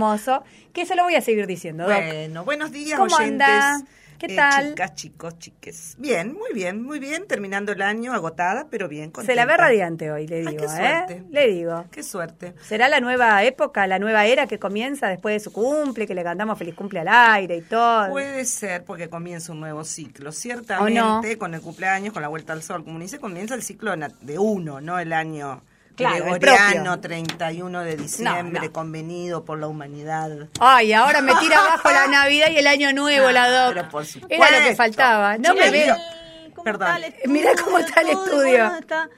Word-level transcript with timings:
hermoso, 0.00 0.42
que 0.72 0.86
se 0.86 0.94
lo 0.96 1.04
voy 1.04 1.14
a 1.14 1.20
seguir 1.20 1.46
diciendo. 1.46 1.84
Doc. 1.84 1.94
Bueno, 1.94 2.44
buenos 2.44 2.72
días, 2.72 2.98
¿Cómo 2.98 3.14
oyentes. 3.16 3.46
anda? 3.48 3.82
¿Qué 4.18 4.26
Eh, 4.26 4.36
tal? 4.36 4.68
chicas, 4.68 4.94
chicos, 4.96 5.38
chiques. 5.38 5.94
Bien, 5.98 6.34
muy 6.34 6.52
bien, 6.52 6.82
muy 6.82 6.98
bien. 6.98 7.26
Terminando 7.26 7.72
el 7.72 7.80
año, 7.80 8.12
agotada, 8.12 8.66
pero 8.70 8.86
bien. 8.86 9.06
se 9.06 9.12
Contenta. 9.12 9.34
la 9.34 9.46
ve 9.46 9.56
radiante 9.56 10.10
hoy, 10.10 10.26
le 10.26 10.36
Ay, 10.40 10.46
digo, 10.46 10.58
qué 10.58 10.64
¿eh? 10.66 10.68
suerte. 10.68 11.24
Le 11.30 11.48
digo. 11.48 11.84
Qué 11.90 12.02
suerte. 12.02 12.54
¿Será 12.62 12.88
la 12.90 13.00
nueva 13.00 13.42
época, 13.44 13.86
la 13.86 13.98
nueva 13.98 14.26
era 14.26 14.46
que 14.46 14.58
comienza 14.58 15.08
después 15.08 15.34
de 15.36 15.40
su 15.40 15.52
cumple, 15.52 16.06
que 16.06 16.14
le 16.14 16.22
cantamos 16.22 16.58
feliz 16.58 16.74
cumple 16.74 17.00
al 17.00 17.08
aire 17.08 17.56
y 17.56 17.62
todo? 17.62 18.10
Puede 18.10 18.44
ser 18.44 18.84
porque 18.84 19.08
comienza 19.08 19.52
un 19.52 19.60
nuevo 19.60 19.84
ciclo. 19.84 20.32
Ciertamente, 20.32 21.00
no? 21.00 21.22
con 21.38 21.54
el 21.54 21.62
cumpleaños, 21.62 22.12
con 22.12 22.20
la 22.20 22.28
vuelta 22.28 22.52
al 22.52 22.62
sol, 22.62 22.84
como 22.84 22.98
dice, 22.98 23.18
comienza 23.18 23.54
el 23.54 23.62
ciclo 23.62 23.94
de 23.96 24.38
uno, 24.38 24.82
no 24.82 24.98
el 24.98 25.14
año 25.14 25.62
Claro, 26.00 26.24
gregoriano, 26.24 26.84
propio. 26.92 27.00
31 27.00 27.80
de 27.84 27.96
diciembre, 27.96 28.66
no. 28.66 28.72
convenido 28.72 29.44
por 29.44 29.58
la 29.58 29.66
humanidad. 29.68 30.48
Ay, 30.58 30.92
ahora 30.92 31.20
me 31.20 31.34
tira 31.36 31.58
abajo 31.60 31.90
la 31.90 32.06
Navidad 32.10 32.48
y 32.50 32.56
el 32.58 32.66
Año 32.66 32.92
Nuevo, 32.92 33.30
la 33.30 33.48
Doc. 33.50 33.74
Pero 33.74 33.88
por 33.88 34.04
supuesto. 34.06 34.34
Era 34.44 34.58
lo 34.60 34.68
que 34.68 34.74
faltaba. 34.76 35.38
No 35.38 35.54
me 35.54 35.70
veo. 35.70 35.94
digo- 35.94 36.04
¿Cómo 36.54 36.64
Perdón. 36.64 36.88
Mirá 37.26 37.50
cómo 37.62 37.78
está 37.78 38.00
el 38.00 38.08
estudio. 38.10 38.64
¿Cómo 38.66 38.78
está? 38.80 39.08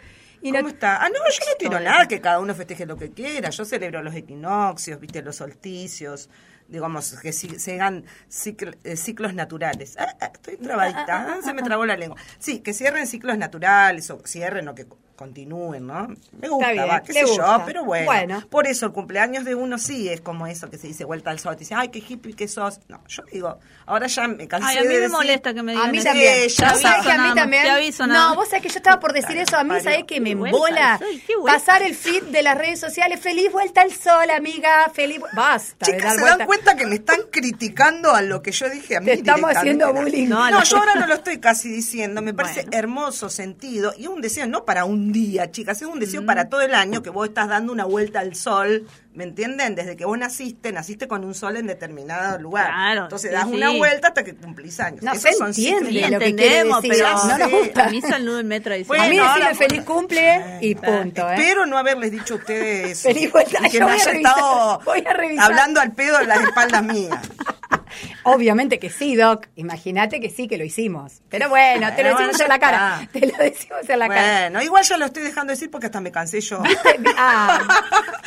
Y 0.42 0.50
no- 0.52 0.58
¿Cómo 0.58 0.68
está? 0.70 0.96
Ah, 1.02 1.08
no, 1.08 1.14
yo 1.14 1.44
no 1.50 1.56
tiro 1.58 1.80
nada, 1.80 2.06
que 2.08 2.20
cada 2.20 2.38
uno 2.40 2.54
festeje 2.54 2.84
lo 2.86 2.96
que 2.96 3.10
quiera. 3.12 3.50
Yo 3.50 3.64
celebro 3.64 4.02
los 4.02 4.14
equinoccios, 4.14 4.98
viste, 5.00 5.22
los 5.22 5.36
solsticios, 5.36 6.28
digamos, 6.68 7.14
que 7.20 7.32
si- 7.32 7.58
sean 7.58 8.04
cicl- 8.30 8.76
eh, 8.84 8.96
ciclos 8.96 9.34
naturales. 9.34 9.96
Ah, 9.98 10.14
ah, 10.20 10.30
estoy 10.34 10.56
trabadita, 10.56 11.04
ah, 11.34 11.38
se 11.44 11.52
me 11.54 11.62
trabó 11.62 11.86
la 11.86 11.96
lengua. 11.96 12.18
Sí, 12.38 12.60
que 12.60 12.72
cierren 12.74 13.06
ciclos 13.06 13.38
naturales, 13.38 14.10
o 14.10 14.20
cierren 14.26 14.68
o 14.68 14.74
que 14.74 14.86
continúen, 15.22 15.86
¿no? 15.86 16.08
Me 16.40 16.48
gusta, 16.48 16.72
bien, 16.72 16.88
va, 16.88 17.00
qué 17.02 17.12
sé 17.12 17.22
gusta. 17.24 17.58
yo, 17.58 17.62
pero 17.64 17.84
bueno, 17.84 18.06
Bueno. 18.06 18.42
Por 18.50 18.66
eso 18.66 18.86
el 18.86 18.92
cumpleaños 18.92 19.44
de 19.44 19.54
uno 19.54 19.78
sí 19.78 20.08
es 20.08 20.20
como 20.20 20.46
eso 20.48 20.68
que 20.68 20.78
se 20.78 20.88
dice 20.88 21.04
vuelta 21.04 21.30
al 21.30 21.38
sol. 21.38 21.54
Te 21.54 21.60
dice, 21.60 21.74
ay, 21.76 21.88
qué 21.90 22.02
hippie 22.06 22.34
que 22.34 22.48
sos. 22.48 22.80
No, 22.88 23.00
yo 23.06 23.22
digo, 23.30 23.58
ahora 23.86 24.08
ya 24.08 24.26
me 24.26 24.48
cansé 24.48 24.66
Ay, 24.70 24.78
a 24.78 24.80
mí 24.82 24.88
de 24.88 24.94
me 24.94 25.00
decir- 25.00 25.10
molesta 25.12 25.54
que 25.54 25.62
me 25.62 25.72
A 25.72 25.74
digan 25.76 25.90
mí 25.92 25.98
eso. 25.98 26.08
también. 26.08 26.34
Sí, 26.50 26.56
ya 26.58 26.66
¿Sabés 26.68 26.82
sabes. 26.82 27.06
que 27.06 27.12
a 27.12 27.18
mí 27.22 27.34
también? 27.34 27.62
te 27.62 27.70
aviso 27.70 28.06
nada 28.06 28.28
no, 28.30 28.34
vos 28.34 28.48
sabés 28.48 28.62
que 28.62 28.68
yo 28.68 28.76
estaba 28.76 28.98
por 29.00 29.12
decir 29.12 29.36
eso. 29.38 29.56
A 29.56 29.64
mí. 29.64 29.80
¿sabés 29.80 30.04
que 30.04 30.20
me 30.20 30.30
embola? 30.32 30.98
Pasar 31.46 31.82
el 31.82 31.94
feed 31.94 32.24
de 32.24 32.42
las 32.42 32.58
redes 32.58 32.80
sociales. 32.80 33.20
Feliz 33.20 33.50
vuelta 33.52 33.82
al 33.82 33.92
sol, 33.92 34.28
amiga. 34.30 34.90
Feliz. 34.92 35.20
Basta. 35.34 35.86
Chicas, 35.86 36.14
¿se 36.14 36.20
vuelta. 36.20 36.38
dan 36.38 36.46
cuenta 36.46 36.76
que 36.76 36.86
me 36.86 36.96
están 36.96 37.20
criticando 37.30 38.12
a 38.12 38.22
lo 38.22 38.42
que 38.42 38.50
yo 38.52 38.68
dije 38.68 38.96
a 38.96 39.00
mí 39.00 39.06
Te 39.06 39.12
estamos 39.14 39.50
haciendo 39.54 39.92
bullying. 39.92 40.28
No, 40.28 40.50
No, 40.50 40.62
yo 40.64 40.76
ahora 40.78 40.94
no 40.96 41.06
lo 41.06 41.14
estoy 41.14 41.38
casi 41.38 41.68
diciendo. 41.68 42.22
Me 42.22 42.34
parece 42.34 42.62
Bueno. 42.62 42.78
hermoso 42.78 43.28
sentido 43.30 43.92
y 43.96 44.06
un 44.08 44.20
deseo 44.20 44.46
no 44.48 44.64
para 44.64 44.84
un 44.84 45.11
día, 45.12 45.50
chicas, 45.50 45.80
es 45.82 45.88
un 45.88 46.00
deseo 46.00 46.24
para 46.26 46.48
todo 46.48 46.62
el 46.62 46.74
año 46.74 47.02
que 47.02 47.10
vos 47.10 47.28
estás 47.28 47.48
dando 47.48 47.72
una 47.72 47.84
vuelta 47.84 48.20
al 48.20 48.34
sol. 48.34 48.86
¿Me 49.14 49.24
entienden? 49.24 49.74
Desde 49.74 49.94
que 49.94 50.06
vos 50.06 50.16
naciste, 50.16 50.72
naciste 50.72 51.06
con 51.06 51.22
un 51.24 51.34
sol 51.34 51.56
en 51.58 51.66
determinado 51.66 52.38
lugar. 52.38 52.66
Claro, 52.68 53.02
Entonces 53.04 53.30
sí, 53.30 53.36
das 53.36 53.46
sí. 53.46 53.54
una 53.54 53.70
vuelta 53.70 54.08
hasta 54.08 54.24
que 54.24 54.34
cumplís 54.34 54.80
años. 54.80 55.02
No, 55.02 55.12
Esos 55.12 55.22
se 55.22 55.32
son 55.34 55.48
entiende 55.48 55.90
ciclos. 55.90 56.10
lo 56.10 56.18
que 56.18 56.24
entendemos, 56.28 56.82
decir. 56.82 56.96
pero 57.04 57.14
no 57.26 57.38
nos 57.38 57.50
gusta. 57.50 57.84
a 57.84 57.90
mí 57.90 58.00
salud 58.00 58.38
el 58.38 58.44
metro 58.46 58.74
dice. 58.74 58.88
Bueno, 58.88 59.04
a 59.04 59.08
mí 59.08 59.18
bueno. 59.18 59.54
feliz 59.54 59.82
cumple 59.82 60.58
y 60.62 60.74
punto, 60.74 61.28
¿eh? 61.30 61.34
Espero 61.34 61.66
no 61.66 61.76
haberles 61.76 62.10
dicho 62.10 62.34
a 62.34 62.36
ustedes. 62.38 63.02
Feliz 63.02 63.30
vuelta. 63.30 63.58
y 63.66 63.70
que 63.70 63.78
Yo 63.78 63.86
me 63.86 63.92
haya 63.92 64.04
revisar, 64.06 64.32
estado 64.34 64.80
voy 64.84 65.04
a 65.06 65.12
revisar. 65.12 65.44
hablando 65.44 65.80
al 65.80 65.92
pedo 65.92 66.18
de 66.18 66.26
las 66.26 66.40
espaldas 66.42 66.82
mías. 66.82 67.18
Obviamente 68.24 68.78
que 68.78 68.90
sí, 68.90 69.16
Doc. 69.16 69.48
Imagínate 69.56 70.20
que 70.20 70.30
sí, 70.30 70.46
que 70.48 70.56
lo 70.58 70.64
hicimos. 70.64 71.22
Pero 71.28 71.48
bueno, 71.48 71.88
te 71.94 72.02
lo 72.02 72.10
Bueno, 72.12 72.18
decimos 72.28 72.40
en 72.40 72.48
la 72.48 72.58
cara. 72.58 73.00
está. 73.02 73.18
Te 73.20 73.26
lo 73.26 73.36
decimos 73.38 73.88
en 73.88 73.98
la 73.98 74.08
cara. 74.08 74.40
Bueno, 74.42 74.62
igual 74.62 74.84
ya 74.84 74.96
lo 74.96 75.06
estoy 75.06 75.22
dejando 75.24 75.52
decir 75.52 75.70
porque 75.70 75.86
hasta 75.86 76.00
me 76.00 76.12
cansé 76.12 76.40
yo. 76.40 76.62
Ah, 77.16 77.60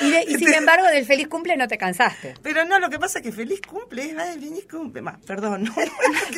y, 0.01 0.11
de- 0.11 0.25
y 0.27 0.35
sin 0.35 0.53
embargo, 0.53 0.85
del 0.87 1.05
feliz 1.05 1.27
cumple 1.27 1.57
no 1.57 1.67
te 1.67 1.77
cansaste. 1.77 2.35
Pero 2.41 2.65
no, 2.65 2.79
lo 2.79 2.89
que 2.89 2.99
pasa 2.99 3.19
es 3.19 3.23
que 3.23 3.31
feliz 3.31 3.61
cumple, 3.67 4.03
es 4.11 4.15
feliz 4.15 4.65
cumple, 4.69 5.01
más, 5.01 5.17
perdón. 5.25 5.63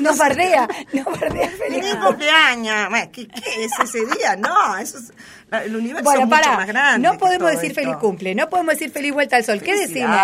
No, 0.02 0.16
bardea, 0.18 0.68
nos 0.94 1.06
bardea 1.20 1.50
feliz 1.50 1.58
Feliz 1.58 1.90
cumple. 1.96 2.08
cumpleaños. 2.08 2.90
Bueno, 2.90 3.10
¿qué, 3.12 3.28
qué 3.28 3.64
es 3.66 3.72
ese 3.84 4.00
día? 4.06 4.36
No, 4.38 4.78
eso 4.78 4.98
es, 4.98 5.12
el 5.50 5.76
universo 5.76 6.04
Bueno, 6.04 6.22
es 6.22 6.28
mucho 6.28 6.42
para, 6.42 6.58
más 6.58 6.68
grande. 6.68 7.08
no 7.08 7.18
podemos 7.18 7.50
decir 7.52 7.72
esto. 7.72 7.82
feliz 7.82 7.96
cumple, 7.98 8.36
no 8.36 8.50
podemos 8.50 8.74
decir 8.74 8.92
feliz 8.92 9.14
vuelta 9.14 9.38
al 9.38 9.46
sol. 9.46 9.62
¿Qué 9.62 9.76
decimos? 9.78 10.20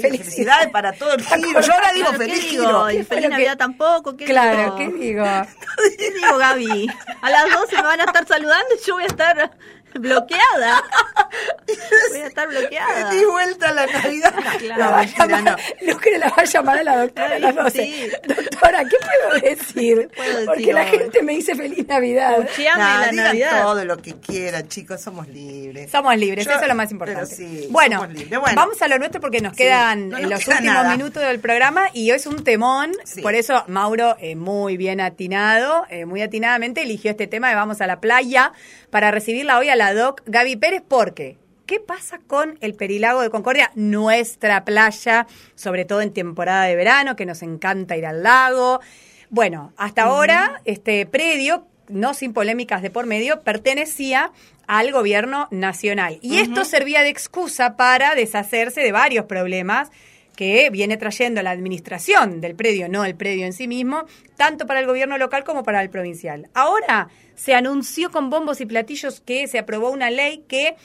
Felicidades, 0.00 0.68
para 0.70 0.92
todo 0.92 1.14
el 1.14 1.24
giro. 1.24 1.60
Yo 1.60 1.72
ahora 1.72 1.92
digo 1.92 2.06
Claro, 2.08 2.18
¿qué 2.18 2.28
feliz 2.28 2.50
digo? 2.50 2.64
giro. 2.66 2.90
Y 2.90 2.96
¿Qué 2.98 3.04
fue 3.04 3.16
feliz 3.16 3.24
que- 3.24 3.30
Navidad 3.32 3.56
tampoco. 3.56 4.16
¿qué 4.16 4.24
Claro, 4.26 4.76
digo? 4.76 4.76
¿qué 4.76 4.98
digo? 5.04 5.24
¿Qué 5.98 6.10
digo, 6.12 6.36
Gaby? 6.38 6.86
A 7.22 7.30
las 7.30 7.44
12 7.50 7.76
me 7.76 7.82
van 7.82 8.00
a 8.00 8.04
estar 8.04 8.26
saludando 8.26 8.66
y 8.80 8.86
yo 8.86 8.94
voy 8.94 9.02
a 9.04 9.06
estar 9.06 9.50
bloqueada. 9.94 10.82
Voy 12.10 12.20
a 12.20 12.26
estar 12.26 12.48
bloqueada. 12.48 13.10
Feliz 13.10 13.26
vuelta 13.26 13.68
a 13.68 13.72
la 13.72 13.86
Navidad. 13.86 14.34
Claro. 14.60 14.84
No, 14.84 14.90
La 14.90 14.90
va 14.90 15.00
a 15.00 15.04
llamar, 15.04 15.42
no. 15.42 15.56
Lucre 15.92 16.18
la 16.18 16.28
va 16.28 16.36
a 16.38 16.44
llamar 16.44 16.78
a 16.78 16.82
la 16.82 16.96
doctora 16.98 17.36
a 17.36 17.38
las 17.38 17.54
12. 17.54 17.82
Sí. 17.82 18.10
Doctora, 18.26 18.84
¿qué 18.84 18.96
puedo 19.00 19.40
decir? 19.56 20.10
puedo 20.14 20.30
decir 20.32 20.46
Porque 20.46 20.72
la 20.72 20.84
gente 20.86 21.22
me 21.22 21.32
dice 21.34 21.54
feliz 21.54 21.86
Navidad. 21.86 22.38
Nah, 22.76 23.00
la 23.00 23.08
digan 23.08 23.16
Navidad. 23.26 23.62
todo 23.62 23.84
lo 23.84 23.96
que 23.98 24.14
quieran, 24.18 24.68
chicos, 24.68 25.00
somos 25.00 25.28
libres. 25.28 25.90
Somos 25.90 26.16
libres, 26.16 26.44
Yo- 26.44 26.52
eso 26.52 26.60
es 26.62 26.68
lo 26.68 26.74
más 26.74 26.88
pero 26.88 27.12
importante. 27.12 27.34
sí, 27.34 27.68
bueno, 27.70 28.00
somos 28.00 28.14
libres. 28.14 28.38
Bueno. 28.40 28.56
vamos 28.56 28.82
a 28.82 28.88
lo 28.88 28.98
nuestro 28.98 29.20
porque 29.20 29.40
nos 29.40 29.52
Sí, 29.56 29.62
quedan 29.64 30.08
no 30.10 30.18
nos 30.18 30.30
los 30.30 30.40
queda 30.44 30.56
últimos 30.56 30.74
nada. 30.74 30.96
minutos 30.96 31.22
del 31.22 31.40
programa 31.40 31.88
y 31.92 32.10
hoy 32.10 32.16
es 32.16 32.26
un 32.26 32.44
temón, 32.44 32.92
Sí. 33.04 33.22
por 33.22 33.34
eso 33.34 33.64
Mauro 33.68 34.16
eh, 34.20 34.36
muy 34.36 34.76
bien 34.76 35.00
atinado, 35.00 35.86
eh, 35.90 36.04
muy 36.04 36.20
atinadamente 36.22 36.82
eligió 36.82 37.10
este 37.12 37.26
tema 37.26 37.48
de 37.48 37.54
Vamos 37.54 37.80
a 37.80 37.86
la 37.86 38.00
playa 38.00 38.52
para 38.90 39.10
recibirla 39.10 39.58
hoy 39.58 39.68
a 39.68 39.76
la 39.76 39.94
doc 39.94 40.22
Gaby 40.26 40.56
Pérez 40.56 40.82
porque 40.86 41.38
¿Qué 41.70 41.78
pasa 41.78 42.18
con 42.26 42.58
el 42.62 42.74
Perilago 42.74 43.20
de 43.20 43.30
Concordia? 43.30 43.70
Nuestra 43.76 44.64
playa, 44.64 45.28
sobre 45.54 45.84
todo 45.84 46.00
en 46.00 46.12
temporada 46.12 46.64
de 46.64 46.74
verano, 46.74 47.14
que 47.14 47.26
nos 47.26 47.42
encanta 47.42 47.96
ir 47.96 48.06
al 48.06 48.24
lago. 48.24 48.80
Bueno, 49.28 49.72
hasta 49.76 50.02
ahora 50.02 50.62
este 50.64 51.06
predio, 51.06 51.68
no 51.86 52.12
sin 52.12 52.32
polémicas 52.32 52.82
de 52.82 52.90
por 52.90 53.06
medio, 53.06 53.42
pertenecía 53.42 54.32
al 54.66 54.90
gobierno 54.90 55.46
nacional. 55.52 56.18
Y 56.22 56.38
esto 56.38 56.64
servía 56.64 57.02
de 57.02 57.10
excusa 57.10 57.76
para 57.76 58.16
deshacerse 58.16 58.80
de 58.80 58.90
varios 58.90 59.26
problemas 59.26 59.92
que 60.34 60.70
viene 60.70 60.96
trayendo 60.96 61.40
la 61.42 61.50
administración 61.52 62.40
del 62.40 62.56
predio, 62.56 62.88
no 62.88 63.04
el 63.04 63.14
predio 63.14 63.46
en 63.46 63.52
sí 63.52 63.68
mismo, 63.68 64.06
tanto 64.36 64.66
para 64.66 64.80
el 64.80 64.86
gobierno 64.86 65.18
local 65.18 65.44
como 65.44 65.62
para 65.62 65.82
el 65.82 65.90
provincial. 65.90 66.48
Ahora 66.54 67.10
se 67.40 67.54
anunció 67.54 68.10
con 68.10 68.28
bombos 68.28 68.60
y 68.60 68.66
platillos 68.66 69.22
que 69.22 69.48
se 69.48 69.58
aprobó 69.58 69.90
una 69.90 70.10
ley 70.10 70.44
que 70.46 70.76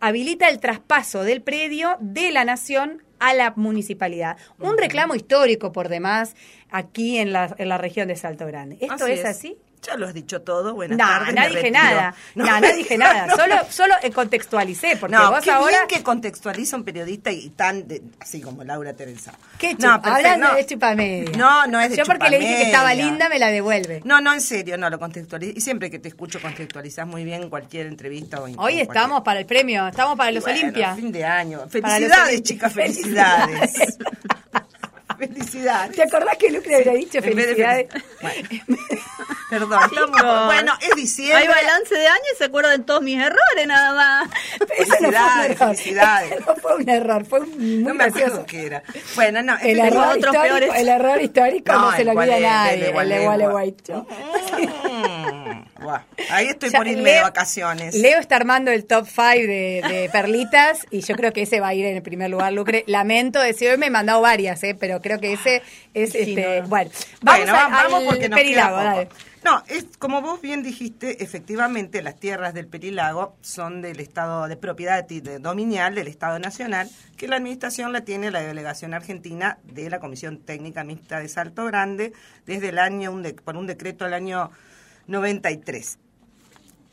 habilita 0.00 0.48
el 0.48 0.60
traspaso 0.60 1.24
del 1.24 1.42
predio 1.42 1.96
de 1.98 2.30
la 2.30 2.44
nación 2.44 3.02
a 3.18 3.34
la 3.34 3.52
municipalidad. 3.56 4.36
Un 4.60 4.78
reclamo 4.78 5.16
histórico, 5.16 5.72
por 5.72 5.88
demás, 5.88 6.36
aquí 6.70 7.18
en 7.18 7.32
la, 7.32 7.52
en 7.58 7.68
la 7.68 7.78
región 7.78 8.06
de 8.06 8.14
Salto 8.14 8.46
Grande. 8.46 8.78
¿Esto 8.80 9.06
Así 9.06 9.12
es, 9.12 9.24
así? 9.24 9.58
Ya 9.86 9.96
lo 9.96 10.06
has 10.06 10.14
dicho 10.14 10.40
todo. 10.42 10.74
Buenas 10.74 10.96
No, 10.98 11.04
tardes. 11.06 11.34
no 11.34 11.40
me 11.42 11.48
dije 11.50 11.70
nada. 11.70 12.14
No, 12.34 12.60
no 12.60 12.72
dije 12.72 12.96
nada. 12.98 13.26
no, 13.26 13.36
Solo, 13.36 13.54
solo 13.70 13.94
eh, 14.02 14.10
contextualicé, 14.10 14.96
porque 14.96 15.14
no, 15.14 15.30
vos 15.30 15.40
qué 15.44 15.50
ahora... 15.50 15.68
bien 15.70 15.82
que 15.88 16.02
contextualiza 16.02 16.76
un 16.76 16.84
periodista 16.84 17.30
y 17.30 17.50
tan 17.50 17.86
de- 17.86 18.02
así 18.20 18.40
como 18.40 18.64
Laura 18.64 18.92
Teresa. 18.94 19.32
¿Qué 19.58 19.74
no, 19.74 19.92
Hablando 20.02 20.48
no. 20.48 20.54
de 20.54 20.66
chupamedia. 20.66 21.36
No, 21.36 21.66
no 21.66 21.80
es 21.80 21.90
de 21.90 21.96
Yo 21.96 22.04
porque 22.04 22.30
le 22.30 22.38
dije 22.38 22.56
que 22.56 22.62
estaba 22.62 22.94
linda, 22.94 23.28
me 23.28 23.38
la 23.38 23.48
devuelve. 23.50 24.00
No, 24.04 24.20
no, 24.20 24.32
en 24.32 24.40
serio, 24.40 24.76
no 24.78 24.88
lo 24.90 24.98
contextualiza. 24.98 25.52
Y 25.56 25.60
siempre 25.60 25.90
que 25.90 25.98
te 25.98 26.08
escucho 26.08 26.40
contextualizás 26.40 27.06
muy 27.06 27.24
bien 27.24 27.50
cualquier 27.50 27.86
entrevista. 27.86 28.40
O 28.40 28.44
Hoy 28.44 28.80
estamos 28.80 29.20
cualquier- 29.20 29.22
para 29.24 29.40
el 29.40 29.46
premio, 29.46 29.86
estamos 29.88 30.16
para 30.16 30.30
los 30.30 30.42
Bueno, 30.44 30.58
Olimpia. 30.60 30.94
fin 30.94 31.12
de 31.12 31.24
año. 31.24 31.60
Felicidades, 31.68 32.42
chicas, 32.42 32.72
felicidades. 32.74 33.98
felicidades. 35.18 35.94
¿Te 35.96 36.02
acordás 36.02 36.36
que 36.36 36.50
Lucre 36.50 36.82
dicho 36.94 37.18
En 37.18 37.24
vez 37.24 37.36
de 37.36 37.42
felicidades? 37.42 37.88
fel- 37.88 38.02
Bueno. 38.20 38.78
Perdón, 39.58 39.80
estamos- 39.84 40.46
bueno, 40.46 40.72
es 40.80 40.90
diciembre. 40.96 41.38
Hay 41.38 41.48
balance 41.48 41.94
de 41.94 42.06
año 42.08 42.22
y 42.32 42.36
se 42.36 42.44
acuerdan 42.44 42.84
todos 42.84 43.02
mis 43.02 43.18
errores 43.18 43.66
nada 43.66 43.92
más. 43.94 44.28
Eso 44.78 44.94
no 45.00 45.10
fue 45.10 45.10
un 45.10 45.12
Felicidades, 45.12 45.50
error. 45.50 45.68
felicidades. 45.76 46.32
Eso 46.32 46.44
no 46.46 46.56
fue 46.56 46.74
un 46.76 46.88
error, 46.88 47.24
fue 47.26 47.40
un- 47.40 47.50
muy 47.58 47.82
No 47.84 47.94
me 47.94 48.04
acuerdo 48.04 48.20
gracioso. 48.26 48.46
qué 48.46 48.66
era. 48.66 48.82
Bueno, 49.14 49.42
no, 49.42 49.56
El 49.62 49.78
es 49.80 49.86
error, 49.86 50.16
otros 50.16 50.36
peores. 50.36 50.70
el 50.74 50.88
error 50.88 51.20
histórico 51.22 51.72
no, 51.72 51.90
No, 51.90 51.96
se 51.96 52.04
lo 52.04 52.10
olvida 52.12 52.40
nadie. 52.40 52.74
el 52.74 53.08
de 53.08 53.24
Gualeguaychú. 53.24 54.06
Buah, 55.84 56.02
Ahí 56.30 56.46
estoy 56.48 56.70
Ya, 56.70 56.78
por 56.78 56.88
irme 56.88 57.02
Leo- 57.04 57.14
de 57.16 57.22
vacaciones. 57.22 57.94
Leo 57.94 58.18
está 58.18 58.36
armando 58.36 58.70
el 58.70 58.86
top 58.86 59.06
5 59.06 59.22
de, 59.22 59.82
de 59.88 60.08
perlitas 60.10 60.86
y 60.90 61.00
yo 61.02 61.14
creo 61.14 61.32
que 61.32 61.42
ese 61.42 61.60
va 61.60 61.68
a 61.68 61.74
ir 61.74 61.84
en 61.84 61.96
el 61.96 62.02
primer 62.02 62.30
lugar, 62.30 62.52
Lucre. 62.52 62.84
Lamento 62.86 63.38
decir, 63.40 63.70
hoy 63.70 63.76
me 63.76 63.86
he 63.86 63.90
mandado 63.90 64.20
varias, 64.22 64.62
¿eh? 64.64 64.74
pero 64.78 65.00
creo 65.02 65.20
que 65.20 65.34
ese 65.34 65.62
es, 65.92 66.12
Sí, 66.12 66.18
este, 66.36 66.62
no. 66.62 66.68
bueno, 66.68 66.90
vamos, 67.22 67.44
bueno, 67.46 67.54
a- 67.54 67.68
vamos 67.68 68.00
al 68.00 68.06
porque 68.06 68.28
nos 68.28 68.38
Perilago, 68.38 68.78
queda 68.78 68.94
poco. 69.04 69.14
No, 69.44 69.62
es 69.68 69.84
como 69.98 70.22
vos 70.22 70.40
bien 70.40 70.62
dijiste, 70.62 71.22
efectivamente 71.22 72.00
las 72.00 72.16
tierras 72.18 72.54
del 72.54 72.66
Perilago 72.66 73.36
son 73.42 73.82
del 73.82 74.00
Estado 74.00 74.48
de 74.48 74.56
propiedad 74.56 75.04
de- 75.04 75.38
dominial 75.38 75.94
del 75.94 76.08
Estado 76.08 76.38
Nacional, 76.38 76.88
que 77.18 77.28
la 77.28 77.36
administración 77.36 77.92
la 77.92 78.00
tiene 78.06 78.30
la 78.30 78.40
delegación 78.40 78.94
argentina 78.94 79.58
de 79.64 79.90
la 79.90 80.00
Comisión 80.00 80.38
Técnica 80.38 80.82
Mixta 80.82 81.20
de 81.20 81.28
Salto 81.28 81.66
Grande 81.66 82.14
desde 82.46 82.70
el 82.70 82.78
año 82.78 83.12
un 83.12 83.22
de- 83.22 83.34
por 83.34 83.58
un 83.58 83.66
decreto 83.66 84.06
del 84.06 84.14
año 84.14 84.50
93. 85.06 85.98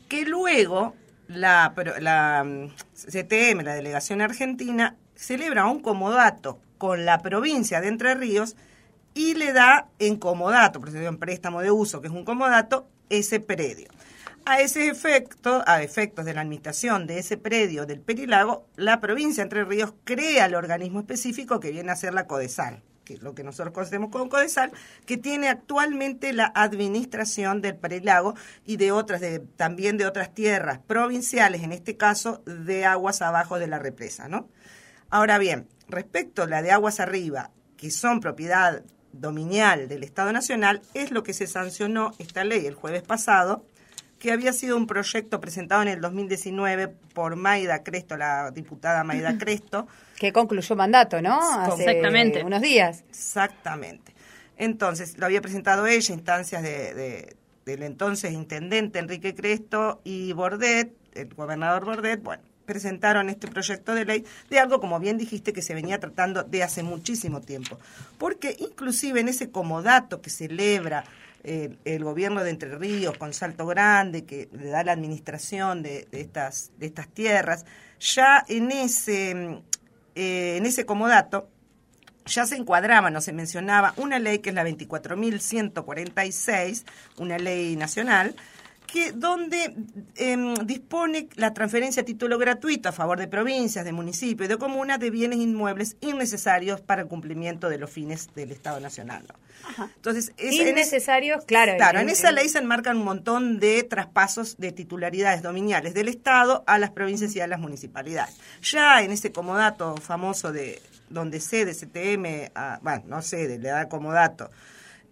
Que 0.08 0.24
luego 0.24 0.94
la, 1.28 1.74
la 2.00 2.44
mm, 2.44 2.68
CTM, 2.94 3.62
la 3.62 3.74
delegación 3.74 4.20
argentina, 4.20 4.96
celebra 5.14 5.66
un 5.66 5.80
comodato 5.80 6.58
con 6.78 7.04
la 7.04 7.20
provincia 7.20 7.80
de 7.80 7.88
Entre 7.88 8.14
Ríos 8.14 8.56
y 9.14 9.34
le 9.34 9.52
da 9.52 9.88
en 9.98 10.16
comodato, 10.16 10.80
procedió 10.80 11.08
en 11.08 11.18
préstamo 11.18 11.60
de 11.60 11.70
uso, 11.70 12.00
que 12.00 12.08
es 12.08 12.12
un 12.12 12.24
comodato, 12.24 12.88
ese 13.10 13.40
predio. 13.40 13.88
A 14.44 14.60
ese 14.60 14.88
efecto, 14.88 15.62
a 15.66 15.82
efectos 15.82 16.24
de 16.24 16.34
la 16.34 16.40
administración 16.40 17.06
de 17.06 17.18
ese 17.18 17.36
predio 17.36 17.86
del 17.86 18.00
Perilago, 18.00 18.66
la 18.74 19.00
provincia 19.00 19.42
de 19.42 19.44
Entre 19.44 19.64
Ríos 19.64 19.94
crea 20.04 20.46
el 20.46 20.54
organismo 20.54 20.98
específico 21.00 21.60
que 21.60 21.70
viene 21.70 21.92
a 21.92 21.96
ser 21.96 22.14
la 22.14 22.26
CODESAL, 22.26 22.82
que 23.12 23.16
es 23.16 23.22
lo 23.22 23.34
que 23.34 23.44
nosotros 23.44 23.74
conocemos 23.74 24.10
como 24.10 24.30
CODESAL, 24.30 24.72
que 25.04 25.18
tiene 25.18 25.48
actualmente 25.48 26.32
la 26.32 26.50
administración 26.54 27.60
del 27.60 27.76
Perilago 27.76 28.34
y 28.64 28.76
de 28.76 28.90
otras, 28.90 29.20
de, 29.20 29.40
también 29.40 29.98
de 29.98 30.06
otras 30.06 30.32
tierras 30.32 30.78
provinciales, 30.78 31.62
en 31.62 31.72
este 31.72 31.98
caso 31.98 32.42
de 32.46 32.86
aguas 32.86 33.20
abajo 33.20 33.58
de 33.58 33.66
la 33.66 33.78
represa, 33.78 34.28
¿no? 34.28 34.48
Ahora 35.10 35.36
bien, 35.36 35.68
respecto 35.88 36.42
a 36.42 36.46
la 36.46 36.62
de 36.62 36.70
aguas 36.70 37.00
arriba, 37.00 37.50
que 37.76 37.90
son 37.90 38.20
propiedad 38.20 38.82
dominial 39.12 39.88
del 39.88 40.04
Estado 40.04 40.32
Nacional, 40.32 40.80
es 40.94 41.10
lo 41.10 41.22
que 41.22 41.34
se 41.34 41.46
sancionó 41.46 42.14
esta 42.18 42.44
ley 42.44 42.64
el 42.64 42.74
jueves 42.74 43.02
pasado, 43.02 43.66
que 44.18 44.32
había 44.32 44.54
sido 44.54 44.78
un 44.78 44.86
proyecto 44.86 45.38
presentado 45.38 45.82
en 45.82 45.88
el 45.88 46.00
2019 46.00 46.88
por 47.12 47.36
Maida 47.36 47.82
Cresto, 47.82 48.16
la 48.16 48.52
diputada 48.52 49.04
Maida 49.04 49.36
Cresto. 49.38 49.86
Que 50.22 50.32
concluyó 50.32 50.76
mandato, 50.76 51.20
¿no? 51.20 51.40
Hace 51.42 51.82
Exactamente. 51.82 52.44
unos 52.44 52.62
días. 52.62 53.02
Exactamente. 53.10 54.14
Entonces, 54.56 55.18
lo 55.18 55.26
había 55.26 55.42
presentado 55.42 55.84
ella, 55.88 56.14
instancias 56.14 56.62
de, 56.62 57.34
del 57.64 57.82
entonces 57.82 58.30
intendente 58.30 59.00
Enrique 59.00 59.34
Cresto 59.34 60.00
y 60.04 60.32
Bordet, 60.32 60.92
el 61.14 61.34
gobernador 61.34 61.84
Bordet, 61.84 62.22
bueno, 62.22 62.40
presentaron 62.66 63.30
este 63.30 63.48
proyecto 63.48 63.94
de 63.94 64.04
ley 64.04 64.24
de 64.48 64.60
algo, 64.60 64.78
como 64.78 65.00
bien 65.00 65.18
dijiste, 65.18 65.52
que 65.52 65.60
se 65.60 65.74
venía 65.74 65.98
tratando 65.98 66.44
de 66.44 66.62
hace 66.62 66.84
muchísimo 66.84 67.40
tiempo. 67.40 67.80
Porque 68.16 68.54
inclusive 68.60 69.18
en 69.18 69.28
ese 69.28 69.50
comodato 69.50 70.22
que 70.22 70.30
celebra 70.30 71.02
eh, 71.42 71.74
el 71.84 72.04
gobierno 72.04 72.44
de 72.44 72.50
Entre 72.50 72.78
Ríos 72.78 73.18
con 73.18 73.34
Salto 73.34 73.66
Grande, 73.66 74.24
que 74.24 74.48
le 74.52 74.68
da 74.68 74.84
la 74.84 74.92
administración 74.92 75.82
de, 75.82 76.06
estas, 76.12 76.70
de 76.78 76.86
estas 76.86 77.08
tierras, 77.08 77.66
ya 77.98 78.44
en 78.48 78.70
ese, 78.70 79.62
eh, 80.14 80.56
en 80.56 80.66
ese 80.66 80.86
comodato 80.86 81.48
ya 82.26 82.46
se 82.46 82.56
encuadraba, 82.56 83.10
no 83.10 83.20
se 83.20 83.32
mencionaba, 83.32 83.94
una 83.96 84.18
ley 84.18 84.38
que 84.38 84.48
es 84.50 84.54
la 84.54 84.64
24.146, 84.64 86.84
una 87.18 87.38
ley 87.38 87.76
nacional, 87.76 88.34
que 88.92 89.12
donde 89.12 89.74
em, 90.16 90.54
dispone 90.66 91.26
la 91.36 91.54
transferencia 91.54 92.02
a 92.02 92.04
título 92.04 92.36
gratuito 92.36 92.90
a 92.90 92.92
favor 92.92 93.18
de 93.18 93.26
provincias, 93.26 93.86
de 93.86 93.92
municipios 93.92 94.50
de 94.50 94.58
comunas 94.58 95.00
de 95.00 95.08
bienes 95.08 95.38
inmuebles 95.38 95.96
innecesarios 96.02 96.82
para 96.82 97.00
el 97.02 97.08
cumplimiento 97.08 97.70
de 97.70 97.78
los 97.78 97.90
fines 97.90 98.28
del 98.34 98.52
Estado 98.52 98.80
Nacional. 98.80 99.24
Entonces, 99.96 100.32
innecesarios, 100.38 101.44
claro. 101.46 101.72
Claro, 101.78 102.00
en, 102.00 102.10
esa 102.10 102.32
ley 102.32 102.50
se 102.50 102.58
enmarcan 102.58 102.98
un 102.98 103.04
montón 103.04 103.60
de 103.60 103.82
traspasos 103.82 104.58
de 104.58 104.72
titularidades 104.72 105.40
dominiales 105.40 105.94
del 105.94 106.08
Estado 106.08 106.62
a 106.66 106.78
las 106.78 106.90
provincias 106.90 107.34
y 107.34 107.40
a 107.40 107.46
las 107.46 107.60
municipalidades. 107.60 108.36
Ya 108.62 109.02
en 109.02 109.10
ese 109.10 109.32
comodato 109.32 109.96
famoso 109.96 110.52
de 110.52 110.82
donde 111.08 111.40
cede 111.40 111.72
CTM, 111.72 112.50
a, 112.54 112.78
bueno, 112.82 113.04
no 113.06 113.22
cede, 113.22 113.58
le 113.58 113.70
da 113.70 113.88
comodato 113.88 114.50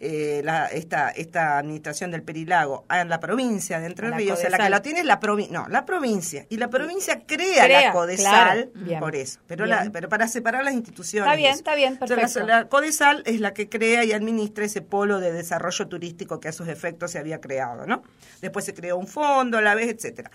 eh, 0.02 0.41
la, 0.43 0.67
esta, 0.67 1.11
esta 1.11 1.58
administración 1.58 2.11
del 2.11 2.23
Perilago 2.23 2.87
en 2.91 3.11
la 3.11 3.20
provincia 3.20 3.79
de 3.81 3.87
Entre 3.87 4.11
Ríos, 4.11 4.38
o 4.38 4.41
sea, 4.41 4.49
la 4.49 4.56
que 4.56 4.70
la 4.70 4.81
tiene 4.81 5.00
es 5.00 5.05
la 5.05 5.20
provincia, 5.20 5.61
no, 5.61 5.69
la 5.69 5.85
provincia, 5.85 6.47
y 6.49 6.56
la 6.56 6.70
provincia 6.70 7.20
crea, 7.26 7.69
la 7.69 7.93
Codesal 7.93 8.70
por 8.99 9.14
eso, 9.14 9.41
pero, 9.47 9.67
la, 9.67 9.91
pero 9.93 10.08
para 10.08 10.26
separar 10.26 10.64
las 10.64 10.73
instituciones. 10.73 11.29
Está 11.29 11.37
bien, 11.37 11.52
está 11.52 11.75
bien, 11.75 11.99
perfecto. 11.99 12.47
la, 12.47 12.67
Codesal 12.69 13.23
es 13.26 13.41
la 13.41 13.52
que 13.52 13.69
crea 13.69 14.02
y 14.05 14.12
administra 14.12 14.64
ese 14.64 14.81
polo 14.81 15.20
de 15.20 15.32
desarrollo 15.32 15.87
turístico 15.87 16.41
que 16.41 16.49
a 16.49 16.52
sus 16.52 16.69
efectos 16.69 17.11
se 17.11 17.19
había 17.19 17.43
creado, 17.43 17.85
¿no? 17.87 18.02
Después 18.41 18.64
se 18.64 18.73
creó 18.73 18.97
un 18.97 19.06
fondo 19.06 19.58
a 19.58 19.61
la 19.61 19.75
vez, 19.75 19.91
etcétera. 19.91 20.31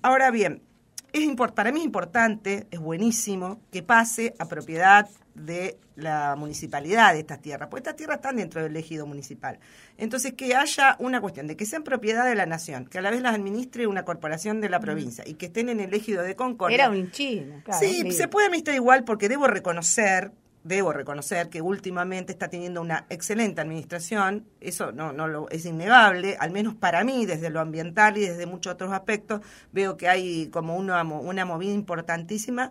Ahora 0.00 0.30
bien, 0.30 0.62
es 1.12 1.52
para 1.54 1.72
mí 1.72 1.80
es 1.80 1.84
importante, 1.84 2.66
es 2.70 2.80
buenísimo 2.80 3.60
que 3.70 3.82
pase 3.82 4.34
a 4.38 4.48
propiedad 4.48 5.08
de 5.34 5.78
la 5.96 6.36
municipalidad 6.36 7.12
de 7.12 7.20
estas 7.20 7.40
tierras, 7.40 7.68
porque 7.68 7.80
estas 7.80 7.96
tierras 7.96 8.16
están 8.16 8.36
dentro 8.36 8.62
del 8.62 8.76
ejido 8.76 9.06
municipal. 9.06 9.58
Entonces, 9.98 10.32
que 10.34 10.54
haya 10.54 10.96
una 10.98 11.20
cuestión 11.20 11.46
de 11.46 11.56
que 11.56 11.66
sean 11.66 11.84
propiedad 11.84 12.24
de 12.24 12.34
la 12.34 12.46
nación, 12.46 12.86
que 12.86 12.98
a 12.98 13.02
la 13.02 13.10
vez 13.10 13.20
las 13.20 13.34
administre 13.34 13.86
una 13.86 14.04
corporación 14.04 14.60
de 14.60 14.68
la 14.68 14.78
mm. 14.78 14.82
provincia 14.82 15.24
y 15.26 15.34
que 15.34 15.46
estén 15.46 15.68
en 15.68 15.80
el 15.80 15.92
ejido 15.92 16.22
de 16.22 16.34
Concordia. 16.34 16.74
Era 16.74 16.90
un 16.90 17.10
chino, 17.10 17.62
Sí, 17.78 18.10
se 18.12 18.28
puede 18.28 18.46
administrar 18.46 18.76
igual 18.76 19.04
porque 19.04 19.28
debo 19.28 19.46
reconocer 19.46 20.32
debo 20.64 20.92
reconocer 20.92 21.48
que 21.48 21.60
últimamente 21.60 22.32
está 22.32 22.48
teniendo 22.48 22.80
una 22.80 23.06
excelente 23.10 23.60
administración, 23.60 24.46
eso 24.60 24.92
no, 24.92 25.12
no 25.12 25.26
lo, 25.28 25.48
es 25.50 25.64
innegable, 25.64 26.36
al 26.38 26.50
menos 26.50 26.74
para 26.74 27.04
mí, 27.04 27.26
desde 27.26 27.50
lo 27.50 27.60
ambiental 27.60 28.16
y 28.16 28.20
desde 28.22 28.46
muchos 28.46 28.74
otros 28.74 28.92
aspectos, 28.92 29.40
veo 29.72 29.96
que 29.96 30.08
hay 30.08 30.48
como 30.48 30.76
una, 30.76 31.02
una 31.02 31.44
movida 31.44 31.72
importantísima 31.72 32.70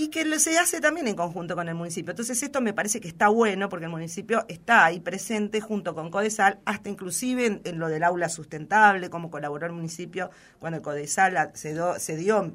y 0.00 0.10
que 0.10 0.38
se 0.38 0.56
hace 0.56 0.80
también 0.80 1.08
en 1.08 1.16
conjunto 1.16 1.56
con 1.56 1.68
el 1.68 1.74
municipio. 1.74 2.12
Entonces 2.12 2.40
esto 2.40 2.60
me 2.60 2.72
parece 2.72 3.00
que 3.00 3.08
está 3.08 3.28
bueno 3.28 3.68
porque 3.68 3.86
el 3.86 3.90
municipio 3.90 4.44
está 4.46 4.84
ahí 4.84 5.00
presente 5.00 5.60
junto 5.60 5.92
con 5.92 6.12
Codesal, 6.12 6.60
hasta 6.66 6.88
inclusive 6.88 7.60
en, 7.64 7.78
lo 7.80 7.88
del 7.88 8.04
aula 8.04 8.28
sustentable, 8.28 9.10
cómo 9.10 9.28
colaboró 9.28 9.66
el 9.66 9.72
municipio 9.72 10.30
cuando 10.60 10.76
el 10.76 10.84
Codesal 10.84 11.50
se, 11.54 11.76
se 11.98 12.16
dio 12.16 12.52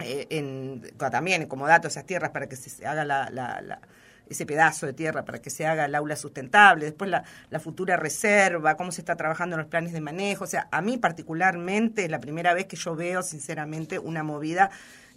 eh, 0.00 0.26
en, 0.30 0.82
también 0.98 1.46
como 1.46 1.66
datos 1.66 1.92
esas 1.92 2.06
tierras 2.06 2.30
para 2.30 2.48
que 2.48 2.56
se 2.56 2.86
haga 2.86 3.04
la, 3.04 3.80
ese 4.28 4.46
pedazo 4.46 4.86
de 4.86 4.92
tierra 4.92 5.24
para 5.24 5.40
que 5.40 5.50
se 5.50 5.66
haga 5.66 5.86
el 5.86 5.94
aula 5.94 6.16
sustentable, 6.16 6.84
después 6.84 7.10
la, 7.10 7.24
la, 7.50 7.58
futura 7.58 7.96
reserva, 7.96 8.76
cómo 8.76 8.92
se 8.92 9.00
está 9.00 9.16
trabajando 9.16 9.56
en 9.56 9.60
los 9.60 9.68
planes 9.68 9.92
de 9.92 10.00
manejo. 10.00 10.44
O 10.44 10.46
sea, 10.46 10.68
a 10.70 10.80
mí 10.80 10.98
particularmente 10.98 12.04
es 12.04 12.10
la 12.10 12.20
primera 12.20 12.54
vez 12.54 12.66
que 12.66 12.76
yo 12.76 12.94
veo, 12.94 13.22
sinceramente, 13.22 13.98
una 13.98 14.22
movida 14.22 14.70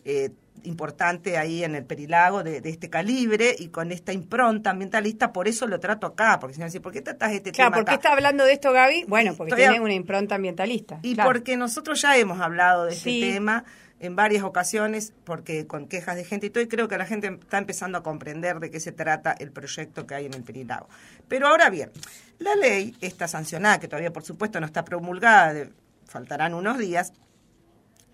eh, 0.06 0.32
importante 0.64 1.38
ahí 1.38 1.64
en 1.64 1.76
el 1.76 1.84
Perilago 1.84 2.44
de, 2.44 2.62
este 2.64 2.90
calibre 2.90 3.56
y 3.58 3.70
con 3.70 3.92
esta 3.92 4.14
impronta 4.14 4.70
ambientalista, 4.70 5.34
por 5.34 5.48
eso 5.48 5.66
lo 5.66 5.80
trato 5.80 6.08
acá, 6.08 6.40
porque 6.40 6.56
si 6.56 6.62
no 6.62 6.82
¿por 6.82 6.92
qué 6.92 7.02
tratas 7.02 7.32
este 7.32 7.52
claro, 7.52 7.72
tema 7.72 7.78
¿por 7.78 7.90
qué 7.90 7.96
está 7.96 8.12
hablando 8.12 8.46
de 8.46 8.54
esto 8.54 8.72
Gaby? 8.72 9.06
Bueno, 9.08 9.34
porque 9.36 9.56
tiene 9.56 9.80
una 9.80 9.94
impronta 9.94 10.36
ambientalista. 10.36 11.00
Y 11.02 11.16
porque 11.16 11.58
nosotros 11.58 12.02
ya 12.02 12.18
hemos 12.18 12.40
hablado 12.40 12.86
de 12.86 12.94
este 12.94 13.34
tema 13.34 13.66
en 14.00 14.16
varias 14.16 14.44
ocasiones, 14.44 15.14
porque 15.24 15.66
con 15.66 15.88
quejas 15.88 16.16
de 16.16 16.26
gente 16.26 16.48
y 16.48 16.50
todo, 16.50 16.64
y 16.64 16.68
creo 16.68 16.88
que 16.88 16.98
la 16.98 17.06
gente 17.06 17.28
está 17.28 17.58
empezando 17.58 17.98
a 17.98 18.04
comprender 18.04 18.60
de 18.60 18.70
qué 18.70 18.80
se 18.80 18.92
trata 18.92 19.32
el 19.32 19.52
proyecto 19.52 20.06
que 20.06 20.16
hay 20.16 20.26
en 20.26 20.34
el 20.34 20.44
Perilago. 20.44 20.90
Pero 21.28 21.48
ahora 21.48 21.70
bien, 21.70 21.92
la 22.40 22.56
ley 22.56 22.96
está 23.02 23.28
sancionada, 23.28 23.80
que 23.80 23.88
todavía 23.88 24.12
por 24.12 24.24
supuesto 24.24 24.60
no 24.60 24.66
está 24.66 24.84
promulgada, 24.84 25.68
faltarán 26.06 26.54
unos 26.54 26.78
días, 26.78 27.14